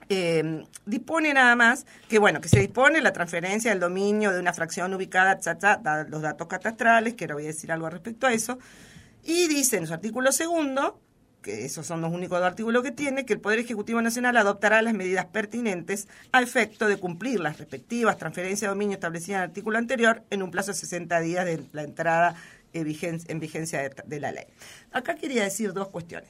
eh, 0.09 0.63
dispone 0.85 1.33
nada 1.33 1.55
más 1.55 1.85
que, 2.07 2.17
bueno, 2.17 2.41
que 2.41 2.49
se 2.49 2.59
dispone 2.59 3.01
la 3.01 3.13
transferencia 3.13 3.71
del 3.71 3.79
dominio 3.79 4.31
de 4.31 4.39
una 4.39 4.53
fracción 4.53 4.93
ubicada, 4.93 5.35
da 5.35 6.03
los 6.09 6.21
datos 6.21 6.47
catastrales, 6.47 7.13
que 7.13 7.25
ahora 7.25 7.35
voy 7.35 7.43
a 7.43 7.47
decir 7.47 7.71
algo 7.71 7.89
respecto 7.89 8.25
a 8.25 8.33
eso, 8.33 8.57
y 9.23 9.47
dice 9.47 9.77
en 9.77 9.87
su 9.87 9.93
artículo 9.93 10.31
segundo, 10.31 10.99
que 11.41 11.65
esos 11.65 11.85
son 11.85 12.01
los 12.01 12.11
únicos 12.11 12.39
dos 12.39 12.47
artículos 12.47 12.83
que 12.83 12.91
tiene, 12.91 13.25
que 13.25 13.33
el 13.33 13.39
Poder 13.39 13.59
Ejecutivo 13.59 14.01
Nacional 14.01 14.35
adoptará 14.37 14.81
las 14.81 14.93
medidas 14.93 15.25
pertinentes 15.25 16.07
a 16.31 16.41
efecto 16.41 16.87
de 16.87 16.97
cumplir 16.97 17.39
las 17.39 17.57
respectivas 17.57 18.17
transferencias 18.17 18.61
de 18.61 18.67
dominio 18.67 18.95
establecidas 18.95 19.37
en 19.37 19.43
el 19.43 19.49
artículo 19.49 19.77
anterior 19.77 20.23
en 20.29 20.43
un 20.43 20.51
plazo 20.51 20.71
de 20.71 20.77
60 20.77 21.19
días 21.21 21.45
de 21.45 21.63
la 21.71 21.83
entrada 21.83 22.35
en 22.73 23.39
vigencia, 23.39 23.89
de 24.05 24.19
la 24.19 24.31
ley. 24.31 24.45
Acá 24.91 25.15
quería 25.15 25.43
decir 25.43 25.73
dos 25.73 25.87
cuestiones. 25.87 26.29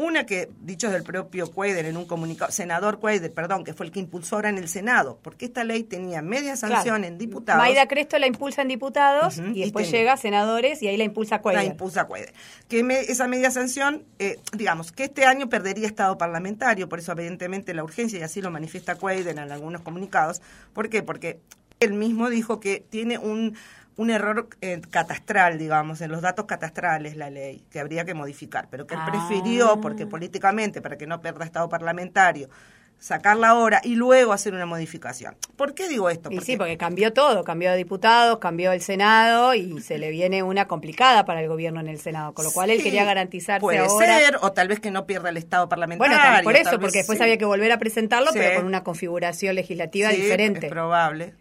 Una 0.00 0.24
que, 0.24 0.48
dicho 0.62 0.90
del 0.90 1.02
propio 1.02 1.50
Cuader 1.50 1.84
en 1.84 1.98
un 1.98 2.06
comunicado, 2.06 2.50
senador 2.50 3.00
Cuader, 3.00 3.34
perdón, 3.34 3.64
que 3.64 3.74
fue 3.74 3.84
el 3.84 3.92
que 3.92 4.00
impulsó 4.00 4.36
ahora 4.36 4.48
en 4.48 4.56
el 4.56 4.66
Senado, 4.66 5.18
porque 5.20 5.44
esta 5.44 5.62
ley 5.62 5.82
tenía 5.82 6.22
media 6.22 6.56
sanción 6.56 7.04
en 7.04 7.18
diputados. 7.18 7.62
Maida 7.62 7.86
Cresto 7.86 8.18
la 8.18 8.26
impulsa 8.26 8.62
en 8.62 8.68
diputados 8.68 9.36
y 9.36 9.60
después 9.60 9.90
llega 9.90 10.14
a 10.14 10.16
senadores 10.16 10.82
y 10.82 10.88
ahí 10.88 10.96
la 10.96 11.04
impulsa 11.04 11.42
Cuader. 11.42 11.60
La 11.60 11.66
impulsa 11.66 12.06
Cuader. 12.06 12.32
Que 12.66 12.80
esa 13.08 13.28
media 13.28 13.50
sanción, 13.50 14.04
eh, 14.18 14.38
digamos, 14.56 14.90
que 14.90 15.04
este 15.04 15.26
año 15.26 15.50
perdería 15.50 15.86
estado 15.86 16.16
parlamentario, 16.16 16.88
por 16.88 16.98
eso 16.98 17.12
evidentemente 17.12 17.74
la 17.74 17.84
urgencia, 17.84 18.18
y 18.18 18.22
así 18.22 18.40
lo 18.40 18.50
manifiesta 18.50 18.94
Cuader 18.94 19.28
en 19.28 19.38
algunos 19.38 19.82
comunicados. 19.82 20.40
¿Por 20.72 20.88
qué? 20.88 21.02
Porque 21.02 21.40
él 21.78 21.92
mismo 21.92 22.30
dijo 22.30 22.58
que 22.58 22.84
tiene 22.88 23.18
un 23.18 23.54
un 23.96 24.10
error 24.10 24.48
eh, 24.60 24.80
catastral, 24.90 25.58
digamos, 25.58 26.00
en 26.00 26.10
los 26.10 26.22
datos 26.22 26.46
catastrales 26.46 27.16
la 27.16 27.30
ley, 27.30 27.64
que 27.70 27.80
habría 27.80 28.04
que 28.04 28.14
modificar, 28.14 28.68
pero 28.70 28.86
que 28.86 28.94
él 28.94 29.00
prefirió, 29.06 29.72
ah. 29.72 29.80
porque 29.80 30.06
políticamente, 30.06 30.80
para 30.80 30.96
que 30.96 31.06
no 31.06 31.20
pierda 31.20 31.44
estado 31.44 31.68
parlamentario, 31.68 32.48
sacarla 33.00 33.48
ahora 33.48 33.80
y 33.82 33.96
luego 33.96 34.32
hacer 34.32 34.54
una 34.54 34.66
modificación. 34.66 35.34
¿Por 35.56 35.74
qué 35.74 35.88
digo 35.88 36.10
esto? 36.10 36.28
Porque... 36.30 36.44
sí, 36.44 36.56
porque 36.56 36.76
cambió 36.76 37.12
todo, 37.12 37.42
cambió 37.44 37.70
de 37.70 37.78
diputados, 37.78 38.38
cambió 38.38 38.72
el 38.72 38.82
Senado 38.82 39.54
y 39.54 39.80
se 39.80 39.98
le 39.98 40.10
viene 40.10 40.42
una 40.42 40.68
complicada 40.68 41.24
para 41.24 41.40
el 41.40 41.48
gobierno 41.48 41.80
en 41.80 41.88
el 41.88 41.98
Senado, 41.98 42.34
con 42.34 42.44
lo 42.44 42.52
cual 42.52 42.70
él 42.70 42.82
quería 42.82 43.04
garantizarse 43.04 43.60
puede 43.60 43.88
ser, 43.88 44.36
o 44.42 44.52
tal 44.52 44.68
vez 44.68 44.80
que 44.80 44.90
no 44.90 45.06
pierda 45.06 45.30
el 45.30 45.38
Estado 45.38 45.68
parlamentario. 45.68 46.16
Bueno, 46.16 46.44
por 46.44 46.56
eso, 46.56 46.78
porque 46.78 46.98
después 46.98 47.20
había 47.20 47.38
que 47.38 47.46
volver 47.46 47.72
a 47.72 47.78
presentarlo, 47.78 48.30
pero 48.32 48.56
con 48.56 48.66
una 48.66 48.84
configuración 48.84 49.54
legislativa 49.54 50.10
diferente. 50.10 50.66
Es 50.66 50.72
probable. 50.72 51.34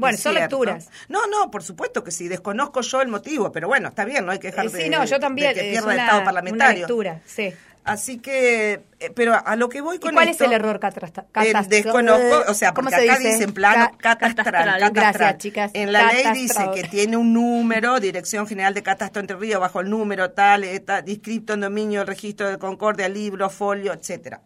Bueno, 0.00 0.18
son 0.18 0.32
cierto. 0.34 0.56
lecturas. 0.64 0.88
No, 1.08 1.26
no, 1.26 1.50
por 1.50 1.62
supuesto 1.62 2.02
que 2.02 2.10
sí. 2.10 2.28
Desconozco 2.28 2.80
yo 2.80 3.00
el 3.02 3.08
motivo, 3.08 3.52
pero 3.52 3.68
bueno, 3.68 3.88
está 3.88 4.04
bien, 4.04 4.26
no 4.26 4.32
hay 4.32 4.38
que 4.38 4.48
dejar 4.48 4.66
Eh, 4.66 4.70
de, 4.70 4.82
sí, 4.84 4.90
no, 4.90 5.04
yo 5.04 5.16
de 5.16 5.20
también. 5.20 5.54
que 5.54 5.60
es 5.60 5.66
pierda 5.70 5.84
una, 5.86 5.92
el 5.94 6.00
Estado 6.00 6.18
una 6.18 6.24
parlamentario. 6.24 6.78
lectura, 6.86 7.20
sí. 7.26 7.52
Así 7.82 8.18
que, 8.18 8.82
eh, 9.00 9.10
pero 9.14 9.34
a 9.42 9.56
lo 9.56 9.70
que 9.70 9.80
voy 9.80 9.96
¿Y 9.96 10.00
con 10.00 10.12
cuál 10.12 10.28
esto, 10.28 10.44
es 10.44 10.48
el 10.50 10.54
error 10.54 10.76
eh, 10.76 10.80
catastro- 10.80 11.66
desconozco, 11.68 12.44
o 12.50 12.54
sea, 12.54 12.74
¿Cómo 12.74 12.90
porque 12.90 13.04
se 13.04 13.10
acá 13.10 13.18
dice? 13.18 13.32
dice 13.32 13.44
en 13.44 13.52
plano 13.54 13.90
Ca- 13.96 14.16
catastral, 14.18 14.44
catastral. 14.44 14.80
catastral. 14.80 14.92
Gracias, 15.14 15.38
chicas. 15.38 15.70
En 15.72 15.90
la 15.92 16.12
ley 16.12 16.22
Catastral. 16.22 16.70
dice 16.74 16.82
que 16.82 16.88
tiene 16.88 17.16
un 17.16 17.32
número, 17.32 17.98
Dirección 17.98 18.46
General 18.46 18.74
de 18.74 18.82
Catastro 18.82 19.20
Entre 19.20 19.34
Ríos, 19.36 19.60
bajo 19.60 19.80
el 19.80 19.88
número 19.88 20.30
tal, 20.32 20.64
eh, 20.64 20.78
tal, 20.80 21.08
inscripto 21.08 21.54
en 21.54 21.60
dominio, 21.60 22.04
registro 22.04 22.50
de 22.50 22.58
Concordia, 22.58 23.08
libro, 23.08 23.48
folio, 23.48 23.94
etcétera. 23.94 24.42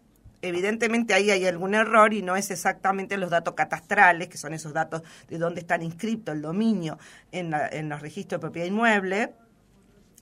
Evidentemente 0.49 1.15
ahí 1.15 1.31
hay 1.31 1.47
algún 1.47 1.75
error 1.75 2.13
y 2.13 2.21
no 2.23 2.37
es 2.37 2.51
exactamente 2.51 3.17
los 3.17 3.31
datos 3.31 3.55
catastrales, 3.55 4.29
que 4.29 4.37
son 4.37 4.53
esos 4.53 4.73
datos 4.75 5.03
de 5.29 5.39
dónde 5.39 5.61
están 5.61 5.83
inscritos 5.83 6.35
el 6.35 6.43
dominio 6.43 6.99
en, 7.33 7.51
la- 7.51 7.67
en 7.69 7.89
los 7.89 8.03
registros 8.03 8.39
de 8.39 8.43
propiedad 8.43 8.67
inmueble. 8.69 9.33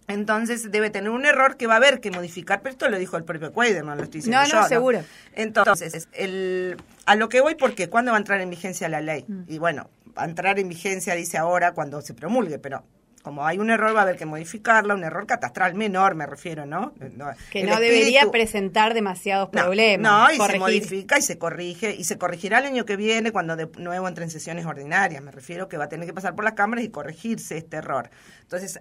Entonces 0.09 0.71
debe 0.71 0.91
tener 0.91 1.11
un 1.11 1.25
error 1.25 1.57
que 1.57 1.67
va 1.67 1.75
a 1.75 1.76
haber 1.76 2.00
que 2.00 2.11
modificar, 2.11 2.61
pero 2.61 2.73
esto 2.73 2.88
lo 2.88 2.99
dijo 2.99 3.17
el 3.17 3.25
propio 3.25 3.52
Cuaderman, 3.52 3.99
lo 3.99 4.05
estoy 4.05 4.21
diciendo 4.21 4.43
No, 4.52 4.61
no, 4.62 4.69
seguro. 4.69 5.05
Entonces, 5.35 6.09
el, 6.12 6.76
a 7.07 7.14
lo 7.14 7.29
que 7.29 7.41
voy, 7.41 7.55
¿por 7.55 7.75
qué? 7.75 7.88
¿Cuándo 7.88 8.11
va 8.11 8.17
a 8.19 8.21
entrar 8.21 8.41
en 8.41 8.50
vigencia 8.50 8.88
la 8.88 9.00
ley? 9.00 9.25
Mm. 9.29 9.43
Y 9.47 9.59
bueno, 9.59 9.91
va 10.19 10.23
a 10.23 10.26
entrar 10.26 10.59
en 10.59 10.69
vigencia, 10.69 11.14
dice 11.14 11.38
ahora, 11.38 11.73
cuando 11.73 12.00
se 12.02 12.14
promulgue, 12.14 12.59
pero 12.59 12.85
como 13.23 13.47
hay 13.47 13.59
un 13.59 13.71
error 13.71 13.95
va 13.95 14.00
a 14.00 14.02
haber 14.02 14.17
que 14.17 14.26
modificarla, 14.26 14.95
un 14.95 15.05
error 15.05 15.26
catastral 15.26 15.75
menor, 15.75 16.17
me 16.17 16.26
refiero, 16.26 16.67
¿no? 16.67 16.93
No, 17.17 17.26
Que 17.50 17.61
el 17.61 17.69
no 17.69 17.79
debería 17.79 18.29
presentar 18.31 18.95
demasiados 18.95 19.50
no, 19.52 19.62
problemas. 19.62 20.12
No, 20.12 20.45
y 20.45 20.50
se 20.50 20.59
modifica 20.59 21.19
y 21.19 21.23
se 21.23 21.38
corrige 21.38 21.95
y 21.95 22.05
se 22.05 22.19
corregirá 22.19 22.59
el 22.59 22.67
año 22.67 22.85
que 22.85 22.97
viene 22.97 23.31
cuando 23.31 23.55
de 23.55 23.69
nuevo 23.79 24.09
entre 24.09 24.25
en 24.25 24.31
sesiones 24.31 24.67
ordinarias. 24.67 25.23
Me 25.23 25.31
refiero 25.31 25.69
que 25.69 25.76
va 25.76 25.85
a 25.85 25.88
tener 25.88 26.07
que 26.07 26.12
pasar 26.12 26.35
por 26.35 26.45
las 26.45 26.55
cámaras 26.55 26.85
y 26.85 26.88
corregirse 26.88 27.57
este 27.57 27.76
error. 27.76 28.11
Entonces, 28.43 28.81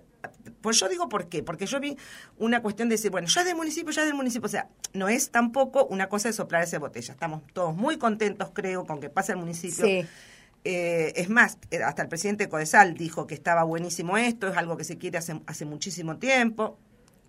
pues 0.62 0.80
yo 0.80 0.90
digo 0.90 1.08
por 1.08 1.30
qué, 1.30 1.44
porque 1.44 1.68
yo 1.68 1.80
vi 1.80 1.96
una 2.38 2.62
cuestión 2.62 2.90
de 2.90 2.96
decir, 2.96 3.12
bueno, 3.12 3.28
ya 3.28 3.42
es 3.42 3.48
del 3.48 3.56
municipio, 3.56 3.92
ya 3.92 4.02
es 4.02 4.08
del 4.08 4.16
municipio, 4.16 4.48
o 4.48 4.50
sea, 4.50 4.68
no 4.94 5.08
es 5.08 5.30
tampoco 5.30 5.86
una 5.86 6.10
cosa 6.10 6.30
de 6.30 6.34
soplar 6.34 6.64
esa 6.64 6.80
botella. 6.80 7.14
Estamos 7.14 7.44
todos 7.54 7.76
muy 7.76 7.98
contentos, 7.98 8.50
creo, 8.54 8.86
con 8.86 9.00
que 9.00 9.10
pase 9.10 9.34
el 9.34 9.38
municipio. 9.38 9.86
Sí. 9.86 10.06
Eh, 10.64 11.14
es 11.16 11.30
más, 11.30 11.58
eh, 11.72 11.82
hasta 11.84 12.04
el 12.04 12.08
presidente 12.10 12.48
Codesal 12.50 12.94
dijo 12.94 13.26
que 13.28 13.34
estaba 13.34 13.64
buenísimo 13.64 14.18
esto, 14.18 14.48
es 14.48 14.58
algo 14.58 14.78
que 14.78 14.84
se 14.84 14.98
quiere 14.98 15.18
hace, 15.18 15.40
hace 15.48 15.66
muchísimo 15.66 16.18
tiempo. 16.18 16.78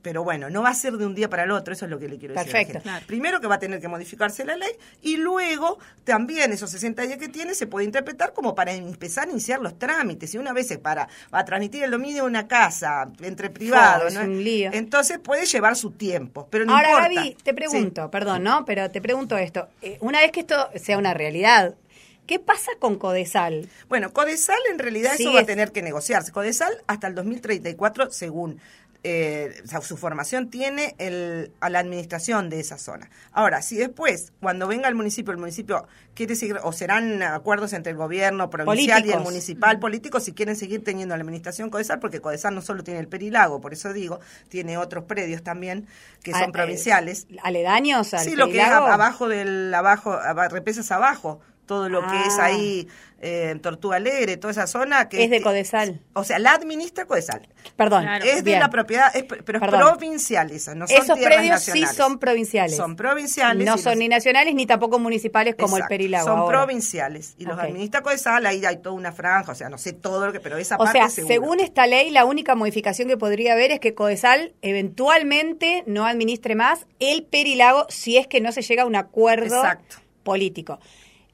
Pero 0.02 0.24
bueno, 0.24 0.50
no 0.50 0.62
va 0.64 0.70
a 0.70 0.74
ser 0.74 0.94
de 0.94 1.06
un 1.06 1.14
día 1.14 1.30
para 1.30 1.44
el 1.44 1.52
otro, 1.52 1.72
eso 1.72 1.84
es 1.84 1.90
lo 1.92 1.96
que 2.00 2.08
le 2.08 2.18
quiero 2.18 2.34
decir. 2.34 2.50
Perfecto. 2.50 2.80
Claro. 2.82 3.06
Primero 3.06 3.40
que 3.40 3.46
va 3.46 3.54
a 3.54 3.58
tener 3.60 3.80
que 3.80 3.86
modificarse 3.86 4.44
la 4.44 4.56
ley 4.56 4.72
y 5.00 5.16
luego 5.16 5.78
también 6.02 6.50
esos 6.52 6.70
60 6.70 7.02
días 7.02 7.18
que 7.18 7.28
tiene 7.28 7.54
se 7.54 7.68
puede 7.68 7.86
interpretar 7.86 8.32
como 8.32 8.52
para 8.56 8.72
empezar 8.72 9.28
a 9.28 9.30
iniciar 9.30 9.60
los 9.60 9.78
trámites. 9.78 10.32
Si 10.32 10.38
una 10.38 10.52
vez 10.52 10.66
se 10.66 10.78
para 10.78 11.06
a 11.30 11.44
transmitir 11.44 11.84
el 11.84 11.92
dominio 11.92 12.24
de 12.24 12.28
una 12.30 12.48
casa 12.48 13.12
entre 13.22 13.48
privados, 13.48 14.08
es 14.08 14.14
¿no? 14.18 14.22
un 14.24 14.42
lío. 14.42 14.70
entonces 14.72 15.20
puede 15.20 15.46
llevar 15.46 15.76
su 15.76 15.92
tiempo. 15.92 16.48
Pero 16.50 16.64
no 16.64 16.74
Ahora, 16.74 16.88
importa. 16.88 17.14
Gaby, 17.14 17.34
te 17.40 17.50
Sí. 17.50 17.54
pregunto, 17.54 18.10
perdón, 18.10 18.42
¿no? 18.42 18.64
Pero 18.64 18.90
te 18.90 19.00
pregunto 19.00 19.38
esto. 19.38 19.68
Eh, 19.82 19.98
una 20.00 20.18
vez 20.20 20.32
que 20.32 20.40
esto 20.40 20.68
sea 20.74 20.98
una 20.98 21.14
realidad, 21.14 21.76
¿qué 22.26 22.38
pasa 22.38 22.70
con 22.78 22.96
Codesal? 22.98 23.68
Bueno, 23.88 24.12
Codesal 24.12 24.58
en 24.70 24.78
realidad 24.78 25.12
Sí, 25.16 25.24
eso 25.24 25.32
va 25.32 25.40
a 25.40 25.46
tener 25.46 25.72
que 25.72 25.82
negociarse. 25.82 26.32
Codesal 26.32 26.72
hasta 26.86 27.06
el 27.08 27.14
2034, 27.14 28.10
según 28.10 28.60
eh, 29.04 29.60
o 29.64 29.66
sea, 29.66 29.80
su 29.80 29.96
formación, 29.96 30.48
tiene 30.48 30.94
el, 30.98 31.50
a 31.58 31.68
la 31.70 31.80
administración 31.80 32.48
de 32.48 32.60
esa 32.60 32.78
zona. 32.78 33.10
Ahora, 33.32 33.60
si 33.60 33.76
después, 33.76 34.32
cuando 34.40 34.68
venga 34.68 34.86
el 34.88 34.94
municipio, 34.94 35.32
el 35.32 35.38
municipio 35.38 35.88
quiere 36.14 36.36
seguir, 36.36 36.58
o 36.62 36.72
serán 36.72 37.20
acuerdos 37.20 37.72
entre 37.72 37.90
el 37.90 37.98
gobierno 37.98 38.48
provincial 38.48 38.86
y 38.86 38.92
el 38.92 39.02
Políticos. 39.02 39.24
municipal 39.24 39.78
político, 39.80 40.20
si 40.20 40.34
quieren 40.34 40.54
seguir 40.54 40.84
teniendo 40.84 41.16
la 41.16 41.22
administración 41.22 41.68
Codesal, 41.68 41.98
porque 41.98 42.20
Codesal 42.20 42.54
no 42.54 42.62
solo 42.62 42.84
tiene 42.84 43.00
el 43.00 43.08
Perilago, 43.08 43.60
por 43.60 43.72
eso 43.72 43.92
digo, 43.92 44.20
tiene 44.48 44.78
otros 44.78 45.02
predios 45.02 45.42
también 45.42 45.88
que 46.22 46.30
Ah, 46.32 46.38
son 46.38 46.50
eh, 46.50 46.52
provinciales. 46.52 47.26
¿Aledaños 47.42 48.14
al 48.14 48.20
Sí, 48.20 48.36
lo 48.36 48.50
que 48.50 48.58
es 48.60 48.68
abajo 48.68 49.26
del, 49.28 49.74
abajo, 49.74 50.12
aba- 50.12 50.46
represas 50.46 50.92
abajo, 50.92 51.40
todo 51.66 51.88
lo 51.88 52.00
que 52.06 52.20
es 52.26 52.38
Ah. 52.38 52.46
ahí, 52.46 52.88
eh, 53.24 53.56
Tortuga 53.62 53.96
Alegre, 53.96 54.36
toda 54.36 54.50
esa 54.50 54.66
zona 54.66 55.08
que 55.08 55.22
Es 55.22 55.30
de 55.30 55.40
Codesal. 55.40 56.00
O 56.12 56.24
sea, 56.24 56.40
la 56.40 56.54
administra 56.54 57.04
Codesal. 57.06 57.48
Perdón. 57.76 58.02
Claro. 58.02 58.24
es 58.24 58.36
de 58.36 58.42
bien. 58.42 58.58
la 58.60 58.68
propiedad, 58.68 59.14
es- 59.14 59.22
pero 59.24 59.58
es 59.58 59.60
Perdón. 59.60 59.80
provincial 59.80 60.50
esa, 60.50 60.74
no 60.74 60.88
son 60.88 60.96
Esos 61.02 61.18
predios 61.18 61.62
sí 61.62 61.84
son 61.86 62.18
provinciales. 62.18 62.76
Son 62.76 62.96
provinciales. 62.96 63.64
No 63.64 63.78
son 63.78 63.92
los- 63.92 63.98
ni 64.00 64.08
nacionales 64.08 64.54
ni 64.56 64.66
tampoco 64.66 64.98
municipales 64.98 65.54
como 65.54 65.76
el 65.76 65.84
Perilago. 65.88 66.26
Son 66.26 66.38
ahora. 66.40 66.58
provinciales. 66.64 67.34
Y 67.38 67.44
los 67.44 67.56
administra 67.58 68.02
Codesal, 68.02 68.44
ahí 68.44 68.64
hay 68.64 68.78
toda 68.78 68.96
una 68.96 69.12
franja, 69.12 69.52
o 69.52 69.54
sea, 69.54 69.68
no 69.68 69.78
sé 69.78 69.92
todo 69.92 70.26
lo 70.26 70.32
que, 70.32 70.40
pero 70.40 70.56
esa 70.58 70.74
O 70.74 70.78
parte 70.84 70.98
sea, 70.98 71.08
seguro. 71.08 71.32
según 71.32 71.60
esta 71.60 71.86
ley, 71.86 72.10
la 72.10 72.24
única 72.24 72.56
modificación 72.56 73.06
que 73.08 73.16
podría 73.16 73.52
haber 73.52 73.70
es 73.70 73.78
que 73.80 73.94
Codesal 73.94 74.52
eventualmente 74.62 75.84
no 75.86 76.06
administre 76.06 76.54
más 76.54 76.86
el 76.98 77.24
Perilago 77.24 77.86
si 77.88 78.16
es 78.18 78.26
que 78.26 78.40
no 78.40 78.52
se 78.52 78.62
llega 78.62 78.82
a 78.82 78.86
un 78.86 78.96
acuerdo 78.96 79.56
Exacto. 79.56 79.96
político. 80.22 80.78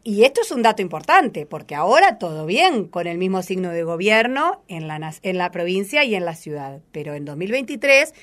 Y 0.04 0.24
esto 0.24 0.40
es 0.40 0.50
un 0.52 0.62
dato 0.62 0.80
importante, 0.80 1.44
porque 1.44 1.74
ahora 1.74 2.18
todo 2.18 2.46
bien 2.46 2.86
con 2.86 3.06
el 3.06 3.18
mismo 3.18 3.42
signo 3.42 3.70
de 3.70 3.82
gobierno 3.82 4.62
en 4.68 4.88
la, 4.88 5.14
en 5.22 5.38
la 5.38 5.50
provincia 5.50 6.04
y 6.04 6.14
en 6.14 6.24
la 6.24 6.34
ciudad. 6.34 6.80
Pero 6.92 7.14
en 7.14 7.24
2023 7.24 8.14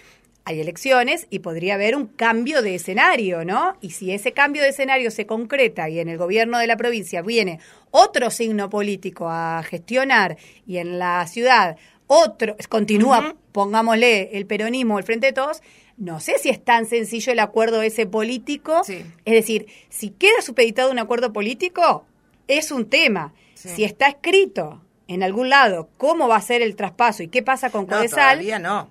hay 0.45 0.61
elecciones 0.61 1.27
y 1.29 1.39
podría 1.39 1.73
haber 1.73 1.95
un 1.95 2.05
cambio 2.05 2.61
de 2.61 2.75
escenario, 2.75 3.43
¿no? 3.43 3.75
Y 3.81 3.91
si 3.91 4.11
ese 4.11 4.31
cambio 4.31 4.61
de 4.61 4.69
escenario 4.69 5.09
se 5.09 5.25
concreta 5.25 5.89
y 5.89 5.99
en 5.99 6.07
el 6.07 6.17
gobierno 6.17 6.59
de 6.59 6.67
la 6.67 6.77
provincia 6.77 7.23
viene 7.23 7.59
otro 7.89 8.29
signo 8.29 8.69
político 8.69 9.27
a 9.27 9.63
gestionar 9.63 10.37
y 10.67 10.77
en 10.77 10.99
la 10.99 11.25
ciudad 11.25 11.77
otro, 12.07 12.55
continúa, 12.69 13.35
pongámosle, 13.51 14.37
el 14.37 14.45
peronismo, 14.45 14.99
el 14.99 15.03
frente 15.03 15.27
de 15.27 15.33
todos, 15.33 15.61
no 15.97 16.19
sé 16.19 16.37
si 16.39 16.49
es 16.49 16.63
tan 16.63 16.85
sencillo 16.85 17.31
el 17.31 17.39
acuerdo 17.39 17.81
ese 17.81 18.05
político. 18.05 18.83
Sí. 18.83 19.05
Es 19.25 19.33
decir, 19.33 19.67
si 19.89 20.09
queda 20.09 20.41
supeditado 20.41 20.91
un 20.91 20.99
acuerdo 20.99 21.31
político, 21.33 22.05
es 22.47 22.71
un 22.71 22.85
tema. 22.89 23.33
Sí. 23.53 23.69
Si 23.69 23.83
está 23.83 24.07
escrito 24.07 24.81
en 25.07 25.23
algún 25.23 25.49
lado 25.49 25.89
cómo 25.97 26.27
va 26.27 26.35
a 26.37 26.41
ser 26.41 26.61
el 26.61 26.75
traspaso 26.75 27.23
y 27.23 27.27
qué 27.29 27.41
pasa 27.43 27.69
con 27.69 27.87
No, 27.87 27.95
Codesal, 27.97 28.37
todavía 28.39 28.59
no. 28.59 28.89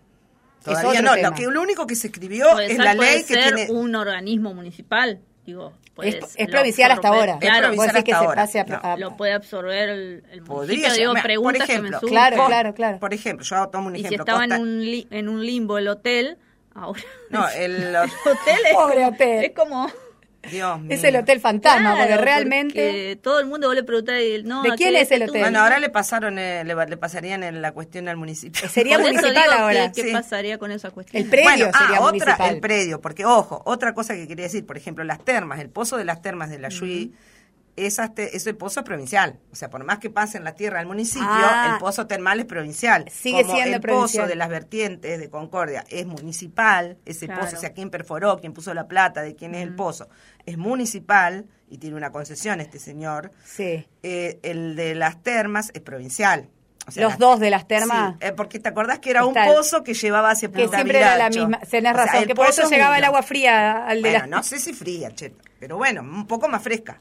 Es 0.60 0.64
Todavía 0.64 0.90
otro 1.00 1.02
no. 1.02 1.14
tema. 1.14 1.28
Lo, 1.30 1.34
que, 1.34 1.42
lo 1.46 1.60
único 1.62 1.86
que 1.86 1.94
se 1.94 2.06
escribió 2.06 2.46
Codesal 2.52 2.70
es 2.72 2.78
la 2.78 2.94
puede 2.96 3.12
ley 3.16 3.24
que 3.24 3.34
ser 3.34 3.54
tiene... 3.54 3.70
un 3.72 3.94
organismo 3.94 4.54
municipal, 4.54 5.20
digo. 5.44 5.74
es, 6.02 6.16
pues, 6.16 6.34
es 6.36 6.46
lo 6.48 6.52
provincial 6.52 6.90
hasta 6.90 7.08
ahora. 7.08 7.32
Es 7.34 7.38
Claro, 7.40 7.70
que 7.72 7.80
hasta 7.82 8.02
se 8.02 8.12
ahora. 8.14 8.34
pase 8.42 8.60
a- 8.60 8.64
No. 8.64 8.80
a- 8.82 8.96
lo 8.96 9.14
puede 9.16 9.34
absorber 9.34 9.90
el, 9.90 10.24
el 10.32 10.42
Podría 10.42 10.48
municipio. 10.88 10.88
ser. 10.90 10.98
Digo, 11.00 11.12
Mira, 11.12 11.22
preguntas 11.22 11.58
por 11.60 11.66
que 11.66 11.72
ejemplo, 11.74 11.98
me. 12.02 12.08
Claro, 12.08 12.46
claro, 12.46 12.74
claro. 12.74 12.98
Por 12.98 13.12
ejemplo, 13.12 13.44
yo 13.44 13.68
tomo 13.68 13.88
un 13.88 13.96
Y 13.96 13.98
si 14.00 14.06
ejemplo. 14.06 14.24
estaba 14.24 14.44
en 14.46 14.52
un, 14.62 14.80
li- 14.82 15.06
en 15.10 15.28
un 15.28 15.44
limbo 15.44 15.76
el 15.76 15.88
hotel, 15.88 16.38
ahora... 16.74 17.02
No, 17.30 17.48
el... 17.56 17.72
el 17.84 17.96
hotel 17.96 18.58
es, 18.66 18.72
Pobre 18.74 19.04
hotel. 19.06 19.44
es 19.44 19.52
como... 19.52 19.90
Dios 20.50 20.78
mío. 20.78 20.90
es 20.94 21.02
el 21.04 21.16
hotel 21.16 21.40
fantasma, 21.40 21.94
Claro, 21.94 21.96
porque 22.10 22.16
realmente... 22.22 22.74
porque 22.74 23.18
todo 23.22 23.40
el 23.40 23.46
mundo 23.46 23.66
vos 23.68 23.74
le 23.74 23.82
preguntás 23.82 24.20
y 24.20 24.42
no, 24.42 24.62
¿De 24.62 24.72
¿a 24.72 24.74
quién 24.76 24.94
es 24.94 25.10
el 25.10 25.20
tú? 25.24 25.30
hotel? 25.30 25.40
Bueno, 25.40 25.60
ahora 25.60 25.78
le 25.78 25.88
pasaron, 25.88 26.38
eh, 26.38 26.62
le, 26.66 26.74
le 26.86 26.96
pasarían 26.98 27.42
en 27.42 27.62
la 27.62 27.72
cuestión 27.72 28.08
al 28.08 28.18
municipio. 28.18 28.68
Sería 28.68 28.98
Por 28.98 29.06
eso 29.06 29.22
municipal 29.22 29.42
digo, 29.50 29.62
ahora. 29.62 29.92
¿Qué, 29.92 30.02
qué 30.02 30.08
Sí. 30.08 30.12
pasaría 30.14 30.58
con 30.58 30.70
esa 30.70 30.90
cuestión? 30.90 31.22
El 31.22 31.30
predio 31.30 31.48
Bueno, 31.48 31.70
ah, 31.72 31.78
sería 31.78 32.00
otra, 32.02 32.10
municipal. 32.10 32.54
el 32.56 32.60
predio, 32.60 33.00
porque 33.00 33.24
ojo, 33.24 33.62
otra 33.64 33.94
cosa 33.94 34.14
que 34.16 34.28
quería 34.28 34.44
decir, 34.44 34.66
por 34.66 34.76
ejemplo, 34.76 35.02
las 35.02 35.24
termas, 35.24 35.60
el 35.60 35.70
pozo 35.70 35.96
de 35.96 36.04
las 36.04 36.20
termas 36.20 36.50
de 36.50 36.58
la 36.58 36.68
Yui, 36.68 37.14
te- 37.76 38.36
ese 38.36 38.54
pozo 38.54 38.80
es 38.80 38.86
provincial. 38.86 39.38
O 39.52 39.56
sea, 39.56 39.68
por 39.70 39.82
más 39.84 39.98
que 39.98 40.08
pase 40.10 40.38
en 40.38 40.44
la 40.44 40.54
tierra 40.54 40.78
del 40.78 40.86
municipio, 40.86 41.26
Ah. 41.28 41.70
el 41.72 41.78
pozo 41.80 42.06
termal 42.06 42.38
es 42.40 42.46
provincial. 42.46 43.04
Sigue 43.10 43.42
Como 43.42 43.54
siendo 43.54 43.76
el 43.76 43.80
provincial. 43.82 44.24
pozo 44.24 44.28
de 44.30 44.36
las 44.36 44.48
vertientes 44.48 45.18
de 45.18 45.28
Concordia 45.30 45.84
es 45.88 46.06
municipal, 46.06 46.96
ese 47.04 47.26
Claro. 47.26 47.42
pozo, 47.42 47.56
o 47.56 47.60
sea, 47.60 47.72
quién 47.72 47.90
perforó, 47.90 48.38
quién 48.38 48.52
puso 48.52 48.72
la 48.74 48.86
plata, 48.86 49.22
de 49.22 49.34
quién 49.34 49.54
es 49.54 49.62
el 49.62 49.74
pozo, 49.74 50.08
es 50.46 50.56
municipal 50.58 51.46
y 51.68 51.78
tiene 51.78 51.96
una 51.96 52.12
concesión 52.12 52.60
este 52.60 52.78
señor. 52.78 53.32
Sí. 53.44 53.86
Eh, 54.02 54.38
el 54.42 54.76
de 54.76 54.94
las 54.94 55.22
termas 55.22 55.70
es 55.74 55.80
provincial. 55.82 56.48
O 56.86 56.90
sea, 56.90 57.02
Los 57.04 57.12
las- 57.12 57.18
dos 57.18 57.40
de 57.40 57.48
las 57.48 57.66
termas. 57.66 58.12
Sí, 58.20 58.26
eh, 58.26 58.32
porque 58.32 58.58
te 58.60 58.68
acordás 58.68 58.98
que 58.98 59.08
era 59.10 59.24
un 59.24 59.36
Está 59.36 59.50
pozo 59.52 59.82
que 59.82 59.94
llevaba 59.94 60.30
hacia 60.30 60.48
Que 60.52 60.62
Punta 60.64 60.76
siempre 60.76 60.98
era 60.98 61.16
la 61.16 61.30
misma. 61.30 61.58
Tenés 61.60 61.92
O 61.92 61.96
sea, 61.96 62.04
razón, 62.06 62.20
el 62.22 62.26
que 62.28 62.34
por 62.34 62.46
eso 62.46 62.62
es 62.62 62.70
llegaba 62.70 62.98
el 62.98 63.04
agua 63.04 63.22
fría 63.22 63.86
al 63.86 64.02
de 64.02 64.10
Bueno, 64.10 64.26
no 64.26 64.42
sé 64.42 64.58
si 64.60 64.74
fría, 64.74 65.10
che, 65.14 65.32
pero 65.58 65.78
bueno, 65.78 66.02
un 66.02 66.26
poco 66.26 66.46
más 66.46 66.62
fresca. 66.62 67.00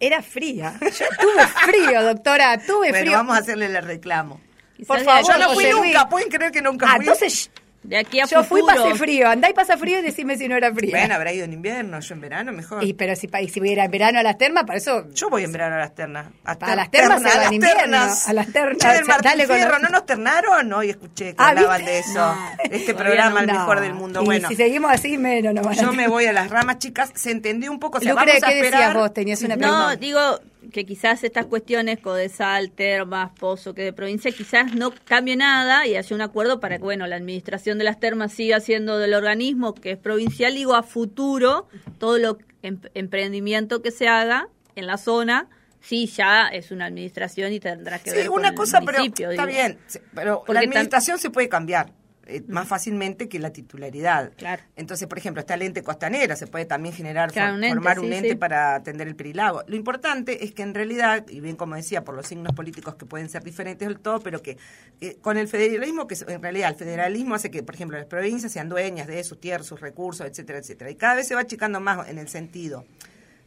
Era 0.00 0.22
fría. 0.22 0.74
Yo 0.80 0.88
tuve 1.20 1.46
frío, 1.66 2.02
doctora, 2.02 2.58
tuve 2.58 2.88
Bueno, 2.88 2.98
frío. 3.00 3.12
vamos 3.12 3.36
a 3.36 3.40
hacerle 3.40 3.66
el 3.66 3.82
reclamo. 3.82 4.40
Por 4.86 4.98
favor, 5.04 5.30
Yo 5.30 5.38
no 5.38 5.52
fui 5.52 5.66
nunca, 5.66 6.08
pueden 6.08 6.30
creer 6.30 6.50
que 6.50 6.62
nunca 6.62 6.86
Ah, 6.88 6.96
fui. 6.96 7.04
entonces 7.04 7.50
De 7.82 7.96
aquí 7.96 8.20
a 8.20 8.26
yo 8.26 8.44
fui 8.44 8.60
futuro. 8.60 8.84
pasé 8.84 8.94
frío. 8.98 9.26
Andá 9.28 9.48
y 9.48 9.54
pasa 9.54 9.78
frío 9.78 10.00
y 10.00 10.02
decime 10.02 10.36
si 10.36 10.48
no 10.48 10.56
era 10.56 10.70
frío. 10.74 10.90
Bueno, 10.90 11.14
habrá 11.14 11.32
ido 11.32 11.46
en 11.46 11.54
invierno, 11.54 11.98
yo 12.00 12.14
en 12.14 12.20
verano 12.20 12.52
mejor. 12.52 12.84
Y 12.84 12.92
pero 12.92 13.16
si, 13.16 13.26
pa- 13.26 13.40
y 13.40 13.48
si 13.48 13.58
hubiera 13.58 13.84
en 13.86 13.90
verano 13.90 14.18
a 14.18 14.22
las 14.22 14.36
termas, 14.36 14.64
para 14.64 14.76
eso... 14.78 15.08
Yo 15.14 15.30
voy 15.30 15.44
en 15.44 15.52
verano 15.52 15.76
a 15.76 15.78
las 15.78 15.94
ternas. 15.94 16.26
A, 16.44 16.52
A 16.52 16.76
las 16.76 16.90
termas 16.90 17.22
se 17.22 17.28
va 17.28 17.32
a 17.32 17.36
las 17.38 17.46
en 17.48 17.54
invierno, 17.54 17.80
ternas. 17.80 18.28
a 18.28 18.32
las 18.34 18.52
ternas, 18.52 18.76
Che, 18.78 18.88
del 18.88 19.02
o 19.02 19.04
sea, 19.06 19.14
Martín 19.14 19.30
dale 19.30 19.46
con 19.46 19.56
Fierro, 19.56 19.72
los- 19.72 19.82
¿no 19.82 19.88
nos 19.88 20.06
ternaron? 20.06 20.72
Hoy 20.74 20.90
escuché 20.90 21.30
que 21.30 21.36
Ah, 21.38 21.48
hablaban 21.48 21.78
¿viste? 21.78 21.92
de 21.92 21.98
eso. 22.00 22.12
No, 22.18 22.36
este 22.70 22.94
programa, 22.94 23.40
el 23.40 23.46
No. 23.46 23.52
mejor 23.54 23.80
del 23.80 23.94
mundo. 23.94 24.22
Y 24.22 24.26
Bueno, 24.26 24.48
si 24.48 24.56
seguimos 24.56 24.90
así, 24.92 25.16
menos 25.16 25.56
a 25.66 25.72
yo 25.72 25.92
me 25.94 26.06
voy 26.06 26.26
a 26.26 26.32
las 26.34 26.50
ramas, 26.50 26.78
chicas. 26.80 27.10
Se 27.14 27.30
entendió 27.30 27.70
un 27.72 27.80
poco. 27.80 27.96
O 27.96 28.00
sea, 28.02 28.12
Lucre, 28.12 28.26
vamos 28.26 28.42
a 28.44 28.46
¿qué 28.48 28.54
decías 28.56 28.72
esperar. 28.74 28.94
vos? 28.96 29.14
Tenías 29.14 29.40
una 29.42 29.56
No, 29.56 29.60
pregunta. 29.60 29.96
digo, 29.96 30.40
que 30.72 30.84
quizás 30.84 31.24
estas 31.24 31.46
cuestiones, 31.46 31.98
Codesal, 31.98 32.70
Termas, 32.70 33.30
Pozo, 33.38 33.74
que 33.74 33.82
de 33.82 33.92
provincia, 33.92 34.30
quizás 34.32 34.74
no 34.74 34.92
cambie 35.04 35.36
nada 35.36 35.86
y 35.86 35.96
haya 35.96 36.14
un 36.14 36.22
acuerdo 36.22 36.60
para 36.60 36.76
que, 36.78 36.84
bueno, 36.84 37.06
la 37.06 37.16
administración 37.16 37.78
de 37.78 37.84
las 37.84 37.98
termas 37.98 38.32
siga 38.32 38.60
siendo 38.60 38.98
del 38.98 39.14
organismo 39.14 39.74
que 39.74 39.92
es 39.92 39.98
provincial, 39.98 40.54
digo, 40.54 40.74
a 40.74 40.82
futuro, 40.82 41.68
todo 41.98 42.18
lo 42.18 42.38
em- 42.62 42.80
emprendimiento 42.94 43.82
que 43.82 43.90
se 43.90 44.08
haga 44.08 44.48
en 44.76 44.86
la 44.86 44.98
zona, 44.98 45.48
sí, 45.80 46.06
ya 46.06 46.48
es 46.48 46.70
una 46.70 46.86
administración 46.86 47.52
y 47.52 47.60
tendrá 47.60 47.98
que 47.98 48.10
ver 48.10 48.22
Sí, 48.22 48.28
con 48.28 48.40
una 48.40 48.48
el 48.50 48.54
cosa, 48.54 48.80
pero 48.84 49.02
está 49.02 49.46
bien, 49.46 49.78
pero 50.14 50.42
Porque 50.46 50.52
la 50.54 50.60
administración 50.60 51.18
se 51.18 51.30
puede 51.30 51.48
cambiar 51.48 51.92
eh, 52.30 52.42
más 52.48 52.66
fácilmente 52.68 53.28
que 53.28 53.38
la 53.38 53.50
titularidad. 53.50 54.32
Claro. 54.36 54.62
Entonces, 54.76 55.06
por 55.08 55.18
ejemplo, 55.18 55.40
está 55.40 55.54
el 55.54 55.62
ente 55.62 55.82
costanera, 55.82 56.36
se 56.36 56.46
puede 56.46 56.64
también 56.64 56.94
generar, 56.94 57.32
Claro, 57.32 57.48
for- 57.52 57.58
un 57.58 57.64
ente, 57.64 57.74
formar 57.76 57.98
sí, 57.98 58.06
un 58.06 58.12
ente 58.12 58.28
sí. 58.30 58.34
para 58.36 58.74
atender 58.76 59.08
el 59.08 59.16
perilago. 59.16 59.62
Lo 59.66 59.76
importante 59.76 60.44
es 60.44 60.52
que 60.52 60.62
en 60.62 60.74
realidad, 60.74 61.26
y 61.28 61.40
bien 61.40 61.56
como 61.56 61.74
decía, 61.76 62.04
por 62.04 62.14
los 62.14 62.26
signos 62.26 62.54
políticos 62.54 62.94
que 62.94 63.06
pueden 63.06 63.28
ser 63.28 63.42
diferentes 63.44 63.86
del 63.88 63.98
todo, 63.98 64.20
pero 64.20 64.42
que 64.42 64.56
eh, 65.00 65.16
con 65.20 65.36
el 65.36 65.48
federalismo, 65.48 66.06
que 66.06 66.16
en 66.28 66.42
realidad 66.42 66.70
el 66.70 66.76
federalismo 66.76 67.34
hace 67.34 67.50
que, 67.50 67.62
por 67.62 67.74
ejemplo, 67.74 67.98
las 67.98 68.06
provincias 68.06 68.52
sean 68.52 68.68
dueñas 68.68 69.06
de 69.06 69.22
sus 69.24 69.40
tierras, 69.40 69.66
sus 69.66 69.80
recursos, 69.80 70.26
etcétera, 70.26 70.58
etcétera. 70.60 70.90
Y 70.90 70.94
cada 70.96 71.14
vez 71.16 71.26
se 71.28 71.34
va 71.34 71.42
achicando 71.42 71.80
más 71.80 72.08
en 72.08 72.18
el 72.18 72.28
sentido 72.28 72.84